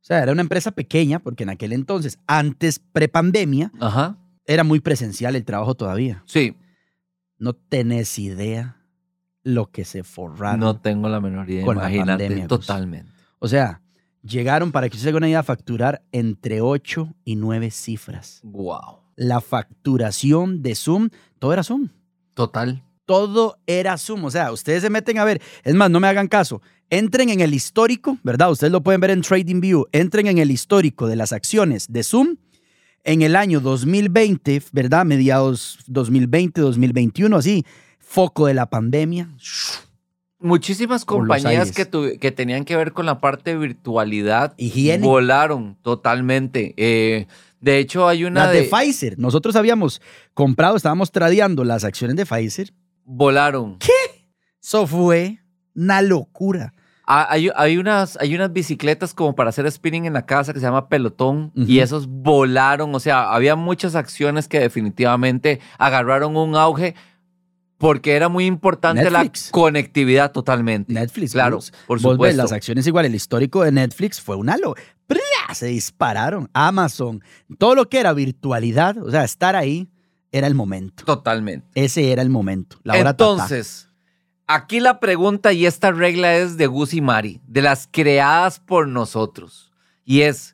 O 0.00 0.06
sea, 0.06 0.22
era 0.22 0.32
una 0.32 0.42
empresa 0.42 0.70
pequeña 0.70 1.18
porque 1.18 1.44
en 1.44 1.50
aquel 1.50 1.72
entonces, 1.72 2.18
antes 2.26 2.78
prepandemia, 2.78 3.72
Ajá. 3.80 4.18
era 4.46 4.62
muy 4.64 4.80
presencial 4.80 5.34
el 5.34 5.44
trabajo 5.44 5.74
todavía. 5.74 6.22
Sí, 6.26 6.54
No 7.38 7.54
tenés 7.54 8.18
idea 8.18 8.76
lo 9.42 9.70
que 9.70 9.84
se 9.84 10.04
forraron. 10.04 10.60
no 10.60 10.80
tengo 10.80 11.08
la 11.08 11.20
menor 11.20 11.48
idea. 11.50 11.64
Con 11.64 11.76
la 11.76 11.84
Imagínate, 11.90 12.24
pandemia, 12.24 12.48
pues. 12.48 12.60
totalmente. 12.60 13.10
O 13.38 13.48
sea, 13.48 13.80
llegaron, 14.24 14.72
para 14.72 14.88
que 14.88 14.96
usted 14.96 15.04
se 15.04 15.08
haga 15.10 15.18
una 15.18 15.28
idea, 15.28 15.40
a 15.40 15.44
facturar 15.44 16.02
entre 16.12 16.60
8 16.60 17.14
y 17.24 17.36
9 17.36 17.70
cifras. 17.70 18.40
Wow. 18.42 19.00
La 19.16 19.40
facturación 19.40 20.62
de 20.62 20.74
Zoom, 20.74 21.10
todo 21.38 21.52
era 21.52 21.62
Zoom. 21.62 21.88
Total. 22.34 22.82
Todo 23.06 23.58
era 23.66 23.96
Zoom. 23.98 24.24
O 24.24 24.30
sea, 24.30 24.50
ustedes 24.50 24.82
se 24.82 24.90
meten 24.90 25.18
a 25.18 25.24
ver. 25.24 25.40
Es 25.62 25.74
más, 25.74 25.90
no 25.90 26.00
me 26.00 26.08
hagan 26.08 26.26
caso. 26.26 26.62
Entren 26.90 27.28
en 27.28 27.40
el 27.40 27.54
histórico, 27.54 28.18
¿verdad? 28.22 28.50
Ustedes 28.50 28.72
lo 28.72 28.82
pueden 28.82 29.00
ver 29.00 29.10
en 29.10 29.22
TradingView. 29.22 29.86
Entren 29.92 30.26
en 30.26 30.38
el 30.38 30.50
histórico 30.50 31.06
de 31.06 31.16
las 31.16 31.32
acciones 31.32 31.86
de 31.90 32.02
Zoom 32.02 32.36
en 33.04 33.22
el 33.22 33.36
año 33.36 33.60
2020, 33.60 34.62
¿verdad? 34.72 35.04
Mediados 35.04 35.78
2020, 35.86 36.60
2021, 36.60 37.36
así. 37.36 37.64
Foco 37.98 38.46
de 38.46 38.54
la 38.54 38.66
pandemia. 38.66 39.30
Muchísimas 40.44 41.04
compañías 41.04 41.72
que, 41.72 41.86
tu- 41.86 42.18
que 42.20 42.30
tenían 42.30 42.64
que 42.64 42.76
ver 42.76 42.92
con 42.92 43.06
la 43.06 43.18
parte 43.20 43.50
de 43.52 43.56
virtualidad 43.58 44.54
Higiene. 44.58 45.04
volaron 45.06 45.76
totalmente. 45.82 46.74
Eh, 46.76 47.26
de 47.60 47.78
hecho, 47.78 48.06
hay 48.06 48.24
una 48.24 48.44
Las 48.44 48.52
de 48.52 48.60
de, 48.62 48.68
Pfizer. 48.68 49.18
Nosotros 49.18 49.56
habíamos 49.56 50.02
comprado, 50.34 50.76
estábamos 50.76 51.10
tradeando 51.12 51.64
las 51.64 51.82
acciones 51.84 52.16
de 52.16 52.26
Pfizer. 52.26 52.72
volaron. 53.04 53.78
Eso 54.62 54.86
fue 54.86 55.38
una 55.74 56.02
locura. 56.02 56.74
Ah, 57.06 57.26
Hay, 57.30 57.50
hay 57.56 57.76
unas, 57.76 58.16
hay 58.20 58.34
unas 58.34 58.52
bicicletas 58.52 59.12
como 59.12 59.34
para 59.34 59.50
hacer 59.50 59.70
spinning 59.70 60.06
en 60.06 60.14
la 60.14 60.24
casa 60.24 60.54
que 60.54 60.58
se 60.60 60.64
llama 60.66 60.88
pelotón 60.88 61.52
y 61.54 61.80
esos 61.80 62.06
volaron. 62.06 62.94
O 62.94 63.00
sea, 63.00 63.30
había 63.32 63.56
muchas 63.56 63.94
acciones 63.94 64.48
que 64.48 64.58
definitivamente 64.60 65.60
agarraron 65.78 66.36
un 66.36 66.56
auge 66.56 66.94
porque 67.84 68.12
era 68.12 68.30
muy 68.30 68.46
importante 68.46 69.02
Netflix. 69.02 69.46
la 69.48 69.52
conectividad 69.52 70.32
totalmente. 70.32 70.90
Netflix. 70.90 71.32
Claro, 71.32 71.60
por 71.86 72.00
supuesto. 72.00 72.42
las 72.42 72.50
acciones 72.50 72.86
igual, 72.86 73.04
el 73.04 73.14
histórico 73.14 73.62
de 73.62 73.72
Netflix 73.72 74.22
fue 74.22 74.36
una 74.36 74.56
lo. 74.56 74.74
¡Pra! 75.06 75.20
Se 75.52 75.66
dispararon. 75.66 76.48
Amazon, 76.54 77.22
todo 77.58 77.74
lo 77.74 77.90
que 77.90 78.00
era 78.00 78.14
virtualidad, 78.14 78.96
o 78.96 79.10
sea, 79.10 79.22
estar 79.22 79.54
ahí 79.54 79.90
era 80.32 80.46
el 80.46 80.54
momento. 80.54 81.04
Totalmente. 81.04 81.66
Ese 81.74 82.10
era 82.10 82.22
el 82.22 82.30
momento. 82.30 82.78
La 82.84 82.94
hora. 82.98 83.10
Entonces, 83.10 83.90
aquí 84.46 84.80
la 84.80 84.98
pregunta 84.98 85.52
y 85.52 85.66
esta 85.66 85.92
regla 85.92 86.34
es 86.36 86.56
de 86.56 86.66
Gus 86.66 86.94
y 86.94 87.02
Mari, 87.02 87.42
de 87.46 87.60
las 87.60 87.86
creadas 87.92 88.60
por 88.60 88.88
nosotros. 88.88 89.74
Y 90.06 90.22
es, 90.22 90.53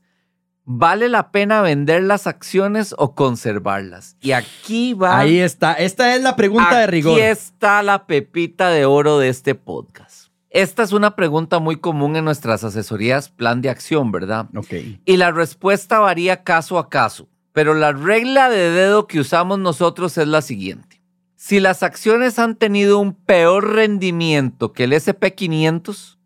¿vale 0.72 1.08
la 1.08 1.32
pena 1.32 1.62
vender 1.62 2.04
las 2.04 2.28
acciones 2.28 2.94
o 2.96 3.16
conservarlas? 3.16 4.16
Y 4.20 4.30
aquí 4.30 4.94
va... 4.94 5.18
Ahí 5.18 5.40
está. 5.40 5.72
Esta 5.72 6.14
es 6.14 6.22
la 6.22 6.36
pregunta 6.36 6.78
de 6.78 6.86
rigor. 6.86 7.14
Aquí 7.14 7.22
está 7.22 7.82
la 7.82 8.06
pepita 8.06 8.70
de 8.70 8.84
oro 8.84 9.18
de 9.18 9.30
este 9.30 9.56
podcast. 9.56 10.28
Esta 10.48 10.84
es 10.84 10.92
una 10.92 11.16
pregunta 11.16 11.58
muy 11.58 11.76
común 11.76 12.14
en 12.14 12.24
nuestras 12.24 12.62
asesorías 12.62 13.30
plan 13.30 13.62
de 13.62 13.68
acción, 13.68 14.12
¿verdad? 14.12 14.48
Ok. 14.54 14.72
Y 15.04 15.16
la 15.16 15.32
respuesta 15.32 15.98
varía 15.98 16.44
caso 16.44 16.78
a 16.78 16.88
caso, 16.88 17.28
pero 17.52 17.74
la 17.74 17.90
regla 17.90 18.48
de 18.48 18.70
dedo 18.70 19.08
que 19.08 19.18
usamos 19.18 19.58
nosotros 19.58 20.16
es 20.18 20.28
la 20.28 20.40
siguiente. 20.40 21.02
Si 21.34 21.58
las 21.58 21.82
acciones 21.82 22.38
han 22.38 22.54
tenido 22.54 23.00
un 23.00 23.14
peor 23.14 23.74
rendimiento 23.74 24.72
que 24.72 24.84
el 24.84 24.92
SP500, 24.92 26.18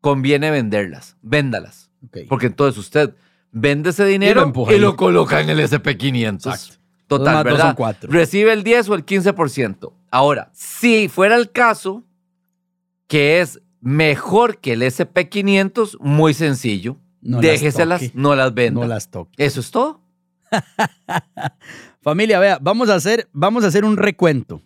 conviene 0.00 0.50
venderlas. 0.50 1.16
Véndalas. 1.20 1.90
Ok. 2.06 2.20
Porque 2.28 2.46
entonces 2.46 2.78
usted 2.78 3.14
vende 3.52 3.90
ese 3.90 4.04
dinero 4.04 4.52
Y 4.70 4.78
lo 4.78 4.90
y 4.90 4.96
coloca 4.96 5.40
en 5.40 5.50
el 5.50 5.60
SP500. 5.60 6.34
Exacto. 6.34 6.80
Total, 7.06 7.42
¿verdad? 7.42 7.66
son 7.66 7.74
cuatro. 7.74 8.10
Recibe 8.12 8.52
el 8.52 8.62
10 8.62 8.88
o 8.90 8.94
el 8.94 9.04
15%. 9.04 9.92
Ahora, 10.12 10.50
si 10.54 11.08
fuera 11.08 11.36
el 11.36 11.50
caso 11.50 12.04
que 13.08 13.40
es 13.40 13.60
mejor 13.80 14.58
que 14.58 14.74
el 14.74 14.82
SP500, 14.82 15.98
muy 15.98 16.34
sencillo. 16.34 16.96
No 17.20 17.36
las 17.38 17.42
Déjeselas, 17.50 18.00
toque. 18.00 18.12
no 18.14 18.34
las 18.36 18.54
venda. 18.54 18.80
No 18.80 18.86
las 18.86 19.10
toque. 19.10 19.44
Eso 19.44 19.60
es 19.60 19.70
todo. 19.72 20.00
Familia, 22.02 22.38
vea, 22.38 22.58
vamos 22.60 22.88
a 22.88 22.94
hacer, 22.94 23.28
vamos 23.32 23.64
a 23.64 23.66
hacer 23.66 23.84
un 23.84 23.96
recuento. 23.96 24.62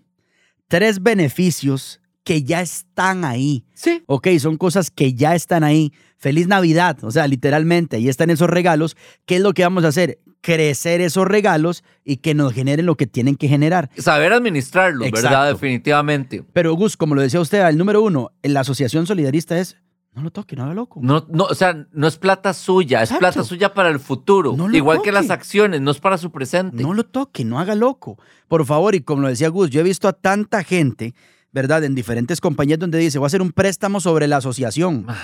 Tres 0.68 1.02
beneficios 1.02 2.00
que 2.24 2.42
ya 2.42 2.60
están 2.62 3.24
ahí. 3.24 3.64
Sí. 3.74 4.02
Ok, 4.06 4.28
son 4.38 4.56
cosas 4.56 4.90
que 4.90 5.14
ya 5.14 5.34
están 5.34 5.62
ahí. 5.62 5.92
Feliz 6.16 6.48
Navidad, 6.48 7.04
o 7.04 7.10
sea, 7.10 7.28
literalmente, 7.28 7.96
ahí 7.96 8.08
están 8.08 8.30
esos 8.30 8.48
regalos. 8.48 8.96
¿Qué 9.26 9.36
es 9.36 9.42
lo 9.42 9.52
que 9.52 9.62
vamos 9.62 9.84
a 9.84 9.88
hacer? 9.88 10.18
Crecer 10.40 11.00
esos 11.02 11.26
regalos 11.26 11.84
y 12.02 12.16
que 12.18 12.34
nos 12.34 12.52
generen 12.52 12.86
lo 12.86 12.96
que 12.96 13.06
tienen 13.06 13.36
que 13.36 13.48
generar. 13.48 13.90
Saber 13.96 14.32
administrarlo, 14.32 15.04
¿verdad? 15.10 15.48
Definitivamente. 15.48 16.42
Pero 16.52 16.74
Gus, 16.74 16.96
como 16.96 17.14
lo 17.14 17.20
decía 17.20 17.40
usted, 17.40 17.66
el 17.66 17.78
número 17.78 18.02
uno, 18.02 18.30
en 18.42 18.54
la 18.54 18.60
asociación 18.60 19.06
solidarista 19.06 19.58
es, 19.58 19.76
no 20.14 20.22
lo 20.22 20.30
toque, 20.30 20.54
no 20.54 20.64
haga 20.64 20.74
loco. 20.74 21.00
No, 21.02 21.26
no, 21.28 21.44
o 21.44 21.54
sea, 21.54 21.88
no 21.92 22.06
es 22.06 22.16
plata 22.16 22.54
suya, 22.54 23.02
es 23.02 23.12
plata 23.12 23.42
suya 23.42 23.74
para 23.74 23.88
el 23.88 23.98
futuro. 23.98 24.54
No 24.56 24.68
lo 24.68 24.76
Igual 24.76 25.02
que 25.02 25.10
las 25.10 25.28
acciones, 25.30 25.80
no 25.80 25.90
es 25.90 25.98
para 25.98 26.18
su 26.18 26.30
presente. 26.30 26.82
No 26.82 26.94
lo 26.94 27.04
toque, 27.04 27.44
no 27.44 27.58
haga 27.58 27.74
loco. 27.74 28.16
Por 28.46 28.64
favor, 28.64 28.94
y 28.94 29.00
como 29.00 29.22
lo 29.22 29.28
decía 29.28 29.48
Gus, 29.48 29.70
yo 29.70 29.80
he 29.80 29.82
visto 29.82 30.06
a 30.06 30.12
tanta 30.12 30.62
gente, 30.62 31.14
¿verdad? 31.54 31.84
En 31.84 31.94
diferentes 31.94 32.40
compañías 32.40 32.80
donde 32.80 32.98
dice, 32.98 33.18
voy 33.18 33.26
a 33.26 33.28
hacer 33.28 33.40
un 33.40 33.52
préstamo 33.52 34.00
sobre 34.00 34.26
la 34.26 34.38
asociación. 34.38 35.06
Ay, 35.08 35.16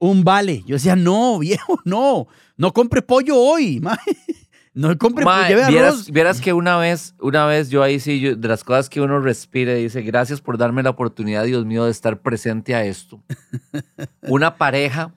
Un 0.00 0.24
vale. 0.24 0.64
Yo 0.66 0.74
decía, 0.74 0.96
no, 0.96 1.38
viejo, 1.38 1.80
no. 1.84 2.26
No 2.56 2.72
compre 2.72 3.00
pollo 3.00 3.36
hoy. 3.36 3.80
No 4.72 4.96
compre 4.98 5.24
pollo, 5.24 6.06
vieras, 6.12 6.40
que 6.40 6.52
una 6.52 6.76
vez, 6.76 7.14
una 7.20 7.44
vez 7.44 7.70
yo 7.70 7.82
ahí 7.82 7.98
sí, 7.98 8.20
yo- 8.20 8.36
de 8.36 8.46
las 8.48 8.62
cosas 8.62 8.88
que 8.88 9.00
uno 9.00 9.18
respira, 9.18 9.74
dice, 9.74 10.00
gracias 10.02 10.40
por 10.40 10.58
darme 10.58 10.84
la 10.84 10.90
oportunidad, 10.90 11.42
Dios 11.44 11.66
mío, 11.66 11.86
de 11.86 11.90
estar 11.90 12.20
presente 12.20 12.76
a 12.76 12.84
esto. 12.84 13.20
una 14.22 14.56
pareja, 14.58 15.12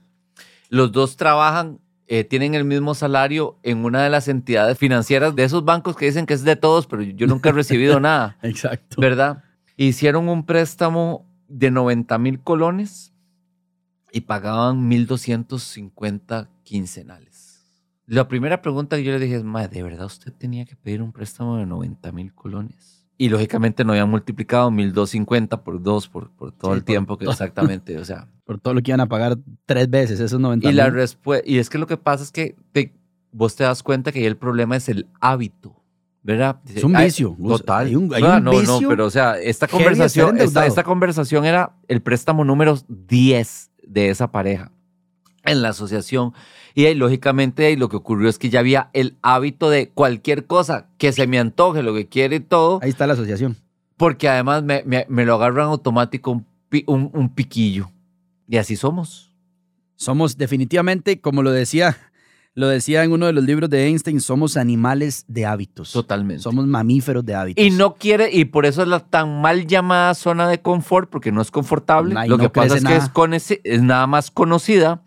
los 0.69 0.91
dos 0.91 1.17
trabajan, 1.17 1.79
eh, 2.07 2.23
tienen 2.23 2.55
el 2.55 2.65
mismo 2.65 2.95
salario 2.95 3.59
en 3.61 3.85
una 3.85 4.03
de 4.03 4.09
las 4.09 4.27
entidades 4.27 4.77
financieras 4.79 5.35
de 5.35 5.43
esos 5.43 5.63
bancos 5.63 5.95
que 5.95 6.05
dicen 6.07 6.25
que 6.25 6.33
es 6.33 6.43
de 6.43 6.55
todos, 6.55 6.87
pero 6.87 7.03
yo 7.03 7.27
nunca 7.27 7.49
he 7.49 7.53
recibido 7.53 7.99
nada, 7.99 8.37
Exacto. 8.41 8.99
¿verdad? 8.99 9.43
Hicieron 9.87 10.29
un 10.29 10.45
préstamo 10.45 11.25
de 11.47 11.71
90 11.71 12.17
mil 12.17 12.39
colones 12.39 13.13
y 14.11 14.21
pagaban 14.21 14.87
1.250 14.87 16.49
quincenales. 16.63 17.65
La 18.05 18.27
primera 18.27 18.61
pregunta 18.61 18.97
que 18.97 19.03
yo 19.03 19.11
le 19.11 19.19
dije 19.19 19.35
es, 19.37 19.43
"Mae, 19.43 19.67
¿de 19.67 19.81
verdad 19.83 20.05
usted 20.05 20.31
tenía 20.33 20.65
que 20.65 20.75
pedir 20.75 21.01
un 21.01 21.11
préstamo 21.11 21.57
de 21.57 21.65
90 21.65 22.11
mil 22.11 22.33
colones? 22.33 23.05
Y 23.17 23.29
lógicamente 23.29 23.83
no 23.85 23.91
habían 23.93 24.09
multiplicado 24.09 24.69
1.250 24.71 25.63
por 25.63 25.81
dos 25.81 26.07
por, 26.09 26.31
por 26.31 26.51
todo 26.51 26.71
Sí, 26.71 26.77
el 26.77 26.83
por 26.83 26.85
tiempo 26.85 27.17
que 27.17 27.25
todo. 27.25 27.31
exactamente, 27.33 27.97
o 27.97 28.05
sea. 28.05 28.27
Por 28.45 28.59
todo 28.59 28.73
lo 28.73 28.81
que 28.81 28.91
iban 28.91 28.99
a 28.99 29.05
pagar 29.07 29.37
tres 29.65 29.89
veces, 29.89 30.19
esos 30.19 30.37
90 30.39 30.69
Y, 30.69 30.73
la 30.73 30.93
y 31.45 31.57
es 31.59 31.69
que 31.69 31.77
lo 31.77 31.87
que 31.87 31.95
pasa 31.95 32.23
es 32.25 32.31
que 32.31 32.57
te- 32.73 32.93
vos 33.31 33.55
te 33.55 33.63
das 33.63 33.83
cuenta 33.83 34.11
que 34.11 34.27
el 34.27 34.35
problema 34.35 34.75
es 34.75 34.89
el 34.89 35.07
hábito, 35.21 35.81
¿verdad? 36.23 36.59
Es 36.73 36.83
un 36.83 36.95
"Ay, 36.95 37.05
vicio. 37.07 37.35
Total. 37.45 37.87
Hay 37.87 37.95
un- 37.95 38.13
hay 38.13 38.23
un 38.23 38.43
no, 38.43 38.51
vicio 38.51 38.81
no, 38.81 38.89
pero 38.89 39.05
o 39.05 39.09
sea, 39.11 39.37
esta 39.39 39.67
conversación, 39.67 40.37
esta, 40.39 40.83
conversación 40.83 41.45
era 41.45 41.73
el 41.87 42.01
préstamo 42.01 42.43
número 42.45 42.77
10 42.87 43.71
de 43.85 44.09
esa 44.09 44.31
pareja 44.31 44.71
en 45.43 45.61
la 45.61 45.69
asociación. 45.69 46.33
Y 46.75 46.85
ahí, 46.85 46.95
lógicamente, 46.95 47.65
ahí 47.65 47.75
lo 47.75 47.89
que 47.89 47.97
ocurrió 47.97 48.29
es 48.29 48.39
que 48.39 48.49
ya 48.49 48.59
había 48.61 48.89
el 48.93 49.17
hábito 49.21 49.69
de 49.69 49.89
cualquier 49.89 50.45
cosa 50.47 50.87
que 50.97 51.11
se 51.11 51.27
me 51.27 51.37
antoje, 51.39 51.83
lo 51.83 51.93
que 51.93 52.07
quiere 52.07 52.37
y 52.37 52.39
todo, 52.39 52.79
Ahí 52.81 52.89
está 52.89 53.05
la 53.05 53.13
asociación. 53.13 53.57
porque 53.97 54.27
además 54.29 54.63
me, 54.63 54.81
me- 54.85 55.05
me 55.09 55.25
lo 55.25 55.35
agarran 55.35 55.67
automático 55.67 56.31
un, 56.31 56.45
un- 56.87 57.11
un 57.13 57.29
piquillo. 57.29 57.91
Y 58.47 58.57
así 58.57 58.75
somos. 58.75 59.31
Somos 59.95 60.37
definitivamente, 60.37 61.19
como 61.21 61.43
lo 61.43 61.51
decía, 61.51 61.95
lo 62.55 62.67
decía 62.67 63.03
en 63.03 63.11
uno 63.11 63.25
de 63.25 63.33
los 63.33 63.43
libros 63.43 63.69
de 63.69 63.87
Einstein, 63.87 64.21
somos 64.21 64.57
animales 64.57 65.25
de 65.27 65.45
hábitos. 65.45 65.91
Totalmente. 65.91 66.43
Somos 66.43 66.67
mamíferos 66.67 67.25
de 67.25 67.33
hábitos. 67.35 67.63
Y 67.65 67.71
no 67.71 67.95
quiere, 67.95 68.29
y 68.31 68.45
por 68.45 68.65
eso 68.65 68.81
es 68.83 68.87
la 68.87 68.99
tan 68.99 69.41
mal 69.41 69.65
llamada 69.65 70.13
zona 70.13 70.47
de 70.47 70.61
confort, 70.61 71.09
porque 71.09 71.31
no 71.31 71.41
es 71.41 71.49
confortable. 71.51 72.13
Lo 72.27 72.37
no 72.37 72.43
que 72.43 72.49
pasa 72.49 72.75
es 72.77 72.83
que 72.85 72.95
es, 72.95 72.99
nada. 73.03 73.13
coneci- 73.13 73.61
es 73.63 73.81
nada 73.81 74.05
más 74.07 74.29
conocida. 74.29 75.01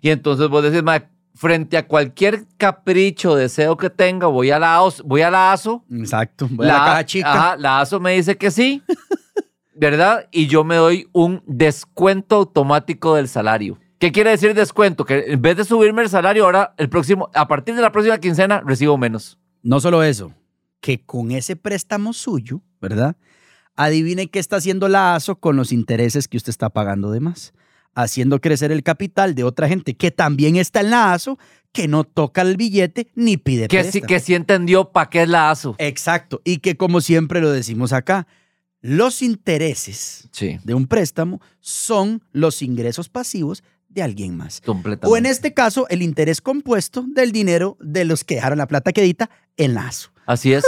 Y 0.00 0.10
entonces 0.10 0.48
vos 0.48 0.62
decís, 0.62 0.82
"Ma, 0.82 1.08
frente 1.34 1.76
a 1.76 1.88
cualquier 1.88 2.44
capricho, 2.56 3.34
deseo 3.34 3.76
que 3.76 3.90
tenga, 3.90 4.26
voy 4.28 4.50
a 4.52 4.58
la, 4.60 4.80
voy 5.04 5.22
a 5.22 5.30
la 5.30 5.52
ASO. 5.52 5.84
Exacto. 5.90 6.46
Voy 6.50 6.66
a 6.68 6.72
la 6.72 6.78
caja 6.78 7.06
chica. 7.06 7.32
ajá, 7.32 7.56
la 7.56 7.80
ASO 7.80 7.98
me 7.98 8.12
dice 8.12 8.36
que 8.36 8.50
sí, 8.52 8.80
¿verdad? 9.74 10.28
Y 10.30 10.46
yo 10.46 10.62
me 10.64 10.76
doy 10.76 11.08
un 11.12 11.42
descuento 11.46 12.36
automático 12.36 13.14
del 13.16 13.28
salario. 13.28 13.78
¿Qué 14.02 14.10
quiere 14.10 14.30
decir 14.30 14.52
descuento? 14.52 15.04
Que 15.04 15.26
en 15.28 15.40
vez 15.40 15.56
de 15.56 15.64
subirme 15.64 16.02
el 16.02 16.08
salario, 16.08 16.44
ahora 16.44 16.74
el 16.76 16.88
próximo, 16.88 17.30
a 17.34 17.46
partir 17.46 17.76
de 17.76 17.82
la 17.82 17.92
próxima 17.92 18.18
quincena, 18.18 18.60
recibo 18.66 18.98
menos. 18.98 19.38
No 19.62 19.78
solo 19.78 20.02
eso, 20.02 20.34
que 20.80 21.04
con 21.06 21.30
ese 21.30 21.54
préstamo 21.54 22.12
suyo, 22.12 22.62
¿verdad? 22.80 23.14
Adivine 23.76 24.28
qué 24.28 24.40
está 24.40 24.56
haciendo 24.56 24.88
la 24.88 25.14
ASO 25.14 25.36
con 25.36 25.54
los 25.54 25.70
intereses 25.70 26.26
que 26.26 26.36
usted 26.36 26.50
está 26.50 26.70
pagando 26.70 27.12
de 27.12 27.20
más. 27.20 27.52
Haciendo 27.94 28.40
crecer 28.40 28.72
el 28.72 28.82
capital 28.82 29.36
de 29.36 29.44
otra 29.44 29.68
gente 29.68 29.94
que 29.94 30.10
también 30.10 30.56
está 30.56 30.80
en 30.80 30.90
la 30.90 31.12
ASO, 31.12 31.38
que 31.70 31.86
no 31.86 32.02
toca 32.02 32.42
el 32.42 32.56
billete 32.56 33.06
ni 33.14 33.36
pide 33.36 33.68
Que 33.68 33.84
sí, 33.84 34.00
préstamo. 34.00 34.06
que 34.08 34.18
sí 34.18 34.34
entendió 34.34 34.90
para 34.90 35.10
qué 35.10 35.22
es 35.22 35.28
la 35.28 35.48
ASO. 35.52 35.76
Exacto. 35.78 36.42
Y 36.44 36.58
que 36.58 36.76
como 36.76 37.00
siempre 37.00 37.40
lo 37.40 37.52
decimos 37.52 37.92
acá, 37.92 38.26
los 38.80 39.22
intereses 39.22 40.28
Sí, 40.32 40.58
de 40.64 40.74
un 40.74 40.88
préstamo 40.88 41.40
son 41.60 42.24
los 42.32 42.62
ingresos 42.62 43.08
pasivos 43.08 43.62
de 43.94 44.02
alguien 44.02 44.36
más. 44.36 44.60
completamente. 44.60 45.06
O 45.12 45.16
en 45.16 45.26
este 45.26 45.52
caso, 45.54 45.86
el 45.88 46.02
interés 46.02 46.40
compuesto 46.40 47.04
del 47.06 47.32
dinero 47.32 47.76
de 47.80 48.04
los 48.04 48.24
que 48.24 48.36
dejaron 48.36 48.58
la 48.58 48.66
plata 48.66 48.92
quedita 48.92 49.30
en 49.56 49.74
la 49.74 49.86
ASO. 49.88 50.10
Así 50.26 50.52
es, 50.52 50.64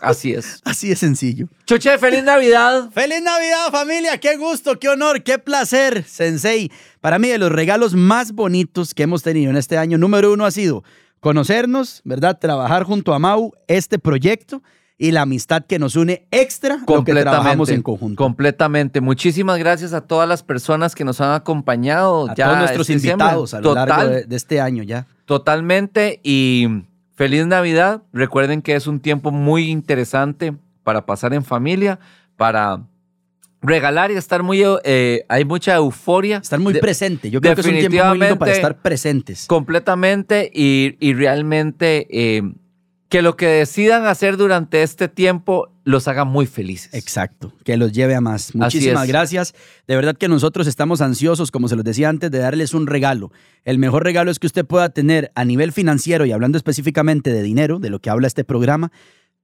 así 0.00 0.32
es. 0.32 0.60
Así 0.64 0.88
de 0.88 0.96
sencillo. 0.96 1.48
Chuche, 1.66 1.98
feliz 1.98 2.24
Navidad. 2.24 2.90
¡Feliz 2.92 3.22
Navidad, 3.22 3.70
familia! 3.70 4.18
¡Qué 4.18 4.36
gusto, 4.36 4.78
qué 4.78 4.88
honor, 4.88 5.22
qué 5.22 5.38
placer, 5.38 6.04
Sensei! 6.04 6.70
Para 7.00 7.18
mí, 7.18 7.28
de 7.28 7.38
los 7.38 7.52
regalos 7.52 7.94
más 7.94 8.32
bonitos 8.32 8.94
que 8.94 9.04
hemos 9.04 9.22
tenido 9.22 9.50
en 9.50 9.56
este 9.56 9.78
año, 9.78 9.98
número 9.98 10.32
uno 10.32 10.44
ha 10.44 10.50
sido 10.50 10.82
conocernos, 11.20 12.02
¿verdad? 12.04 12.38
Trabajar 12.38 12.84
junto 12.84 13.14
a 13.14 13.18
Mau, 13.18 13.52
este 13.68 13.98
proyecto 13.98 14.62
y 14.98 15.10
la 15.10 15.22
amistad 15.22 15.64
que 15.66 15.78
nos 15.78 15.94
une 15.94 16.26
extra 16.30 16.78
lo 16.88 17.04
que 17.04 17.14
trabajamos 17.14 17.68
en 17.68 17.82
conjunto. 17.82 18.22
Completamente. 18.22 19.00
Muchísimas 19.00 19.58
gracias 19.58 19.92
a 19.92 20.00
todas 20.00 20.28
las 20.28 20.42
personas 20.42 20.94
que 20.94 21.04
nos 21.04 21.20
han 21.20 21.32
acompañado. 21.32 22.30
a 22.30 22.34
ya 22.34 22.46
todos 22.46 22.58
nuestros 22.58 22.88
este 22.88 22.92
diciembre. 22.94 23.24
invitados 23.26 23.54
a 23.54 23.60
lo 23.60 23.70
Total, 23.70 23.88
largo 23.88 24.12
de, 24.12 24.24
de 24.24 24.36
este 24.36 24.60
año 24.60 24.82
ya. 24.82 25.06
Totalmente. 25.26 26.20
Y 26.22 26.84
feliz 27.14 27.46
Navidad. 27.46 28.02
Recuerden 28.12 28.62
que 28.62 28.74
es 28.74 28.86
un 28.86 29.00
tiempo 29.00 29.30
muy 29.30 29.68
interesante 29.70 30.54
para 30.82 31.04
pasar 31.04 31.34
en 31.34 31.44
familia, 31.44 31.98
para 32.36 32.80
regalar 33.60 34.10
y 34.12 34.14
estar 34.14 34.42
muy... 34.42 34.62
eh, 34.84 35.26
hay 35.28 35.44
mucha 35.44 35.74
euforia. 35.74 36.38
Estar 36.38 36.60
muy 36.60 36.74
presente. 36.74 37.30
Yo 37.30 37.40
creo 37.40 37.54
que 37.54 37.60
es 37.60 37.66
un 37.66 37.78
tiempo 37.78 38.08
muy 38.08 38.18
lindo 38.18 38.38
para 38.38 38.52
estar 38.52 38.80
presentes. 38.80 39.46
Completamente 39.46 40.50
y, 40.54 40.96
y 41.00 41.12
realmente 41.12 42.06
eh, 42.10 42.42
que 43.16 43.22
lo 43.22 43.34
que 43.34 43.46
decidan 43.46 44.04
hacer 44.04 44.36
durante 44.36 44.82
este 44.82 45.08
tiempo 45.08 45.72
los 45.84 46.06
haga 46.06 46.26
muy 46.26 46.44
felices. 46.44 46.92
Exacto, 46.92 47.50
que 47.64 47.78
los 47.78 47.92
lleve 47.92 48.14
a 48.14 48.20
más. 48.20 48.54
Muchísimas 48.54 49.08
gracias. 49.08 49.54
De 49.88 49.96
verdad 49.96 50.18
que 50.18 50.28
nosotros 50.28 50.66
estamos 50.66 51.00
ansiosos, 51.00 51.50
como 51.50 51.66
se 51.68 51.76
los 51.76 51.84
decía 51.86 52.10
antes, 52.10 52.30
de 52.30 52.40
darles 52.40 52.74
un 52.74 52.86
regalo. 52.86 53.32
El 53.64 53.78
mejor 53.78 54.04
regalo 54.04 54.30
es 54.30 54.38
que 54.38 54.46
usted 54.46 54.66
pueda 54.66 54.90
tener 54.90 55.32
a 55.34 55.46
nivel 55.46 55.72
financiero 55.72 56.26
y 56.26 56.32
hablando 56.32 56.58
específicamente 56.58 57.32
de 57.32 57.42
dinero, 57.42 57.78
de 57.78 57.88
lo 57.88 58.00
que 58.00 58.10
habla 58.10 58.26
este 58.26 58.44
programa, 58.44 58.92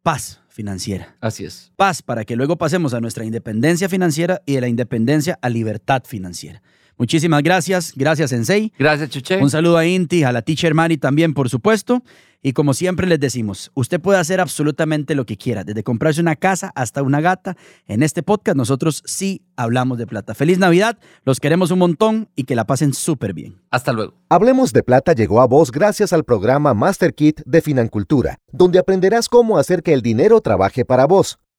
paz 0.03 0.43
financiera. 0.51 1.17
Así 1.23 1.47
es. 1.47 1.73
Paz 1.77 2.03
para 2.03 2.27
que 2.27 2.37
luego 2.37 2.59
pasemos 2.59 2.93
a 2.93 3.01
nuestra 3.01 3.25
independencia 3.25 3.89
financiera 3.89 4.43
y 4.45 4.57
de 4.57 4.61
la 4.61 4.69
independencia 4.69 5.39
a 5.41 5.49
libertad 5.49 6.03
financiera. 6.05 6.61
Muchísimas 6.99 7.43
gracias. 7.43 7.93
Gracias, 7.97 8.31
Sensei. 8.31 8.73
Gracias, 8.79 9.11
Chuche. 9.11 9.39
Un 9.39 9.51
saludo 9.51 9.79
a 9.79 9.87
Inti, 9.87 10.23
a 10.25 10.33
la 10.33 10.43
teacher 10.43 10.75
Mari 10.75 10.99
también, 10.99 11.35
por 11.35 11.49
supuesto. 11.49 12.03
Y 12.45 12.55
como 12.55 12.75
siempre 12.75 13.07
les 13.07 13.21
decimos, 13.21 13.71
usted 13.75 14.01
puede 14.01 14.19
hacer 14.19 14.41
absolutamente 14.41 15.15
lo 15.15 15.25
que 15.25 15.37
quiera, 15.37 15.63
desde 15.63 15.85
comprarse 15.85 16.21
una 16.21 16.35
casa 16.35 16.73
hasta 16.75 17.03
una 17.05 17.21
gata. 17.21 17.57
En 17.87 18.03
este 18.03 18.25
podcast 18.25 18.57
nosotros 18.57 19.03
sí 19.07 19.43
hablamos 19.55 19.97
de 19.97 20.09
plata. 20.09 20.35
Feliz 20.35 20.59
Navidad, 20.59 20.99
los 21.25 21.39
queremos 21.39 21.71
un 21.71 21.79
montón 21.79 22.29
y 22.35 22.43
que 22.43 22.57
la 22.57 22.65
pasen 22.65 22.95
súper 22.95 23.33
bien. 23.33 23.61
Hasta 23.71 23.93
luego. 23.93 24.15
Hablemos 24.29 24.73
de 24.73 24.83
Plata 24.83 25.13
llegó 25.13 25.41
a 25.41 25.47
vos 25.47 25.71
gracias 25.71 26.13
al 26.13 26.25
programa 26.25 26.75
Master 26.75 27.15
Kit 27.15 27.43
de 27.47 27.63
Financultura, 27.63 28.39
donde 28.51 28.81
aprenderás 28.81 29.29
cómo 29.29 29.57
hacer 29.57 29.85
que 29.85 29.93
el 29.93 30.03
dinero 30.03 30.41
trabaje 30.41 30.85
para 30.85 31.07
vos. 31.07 31.39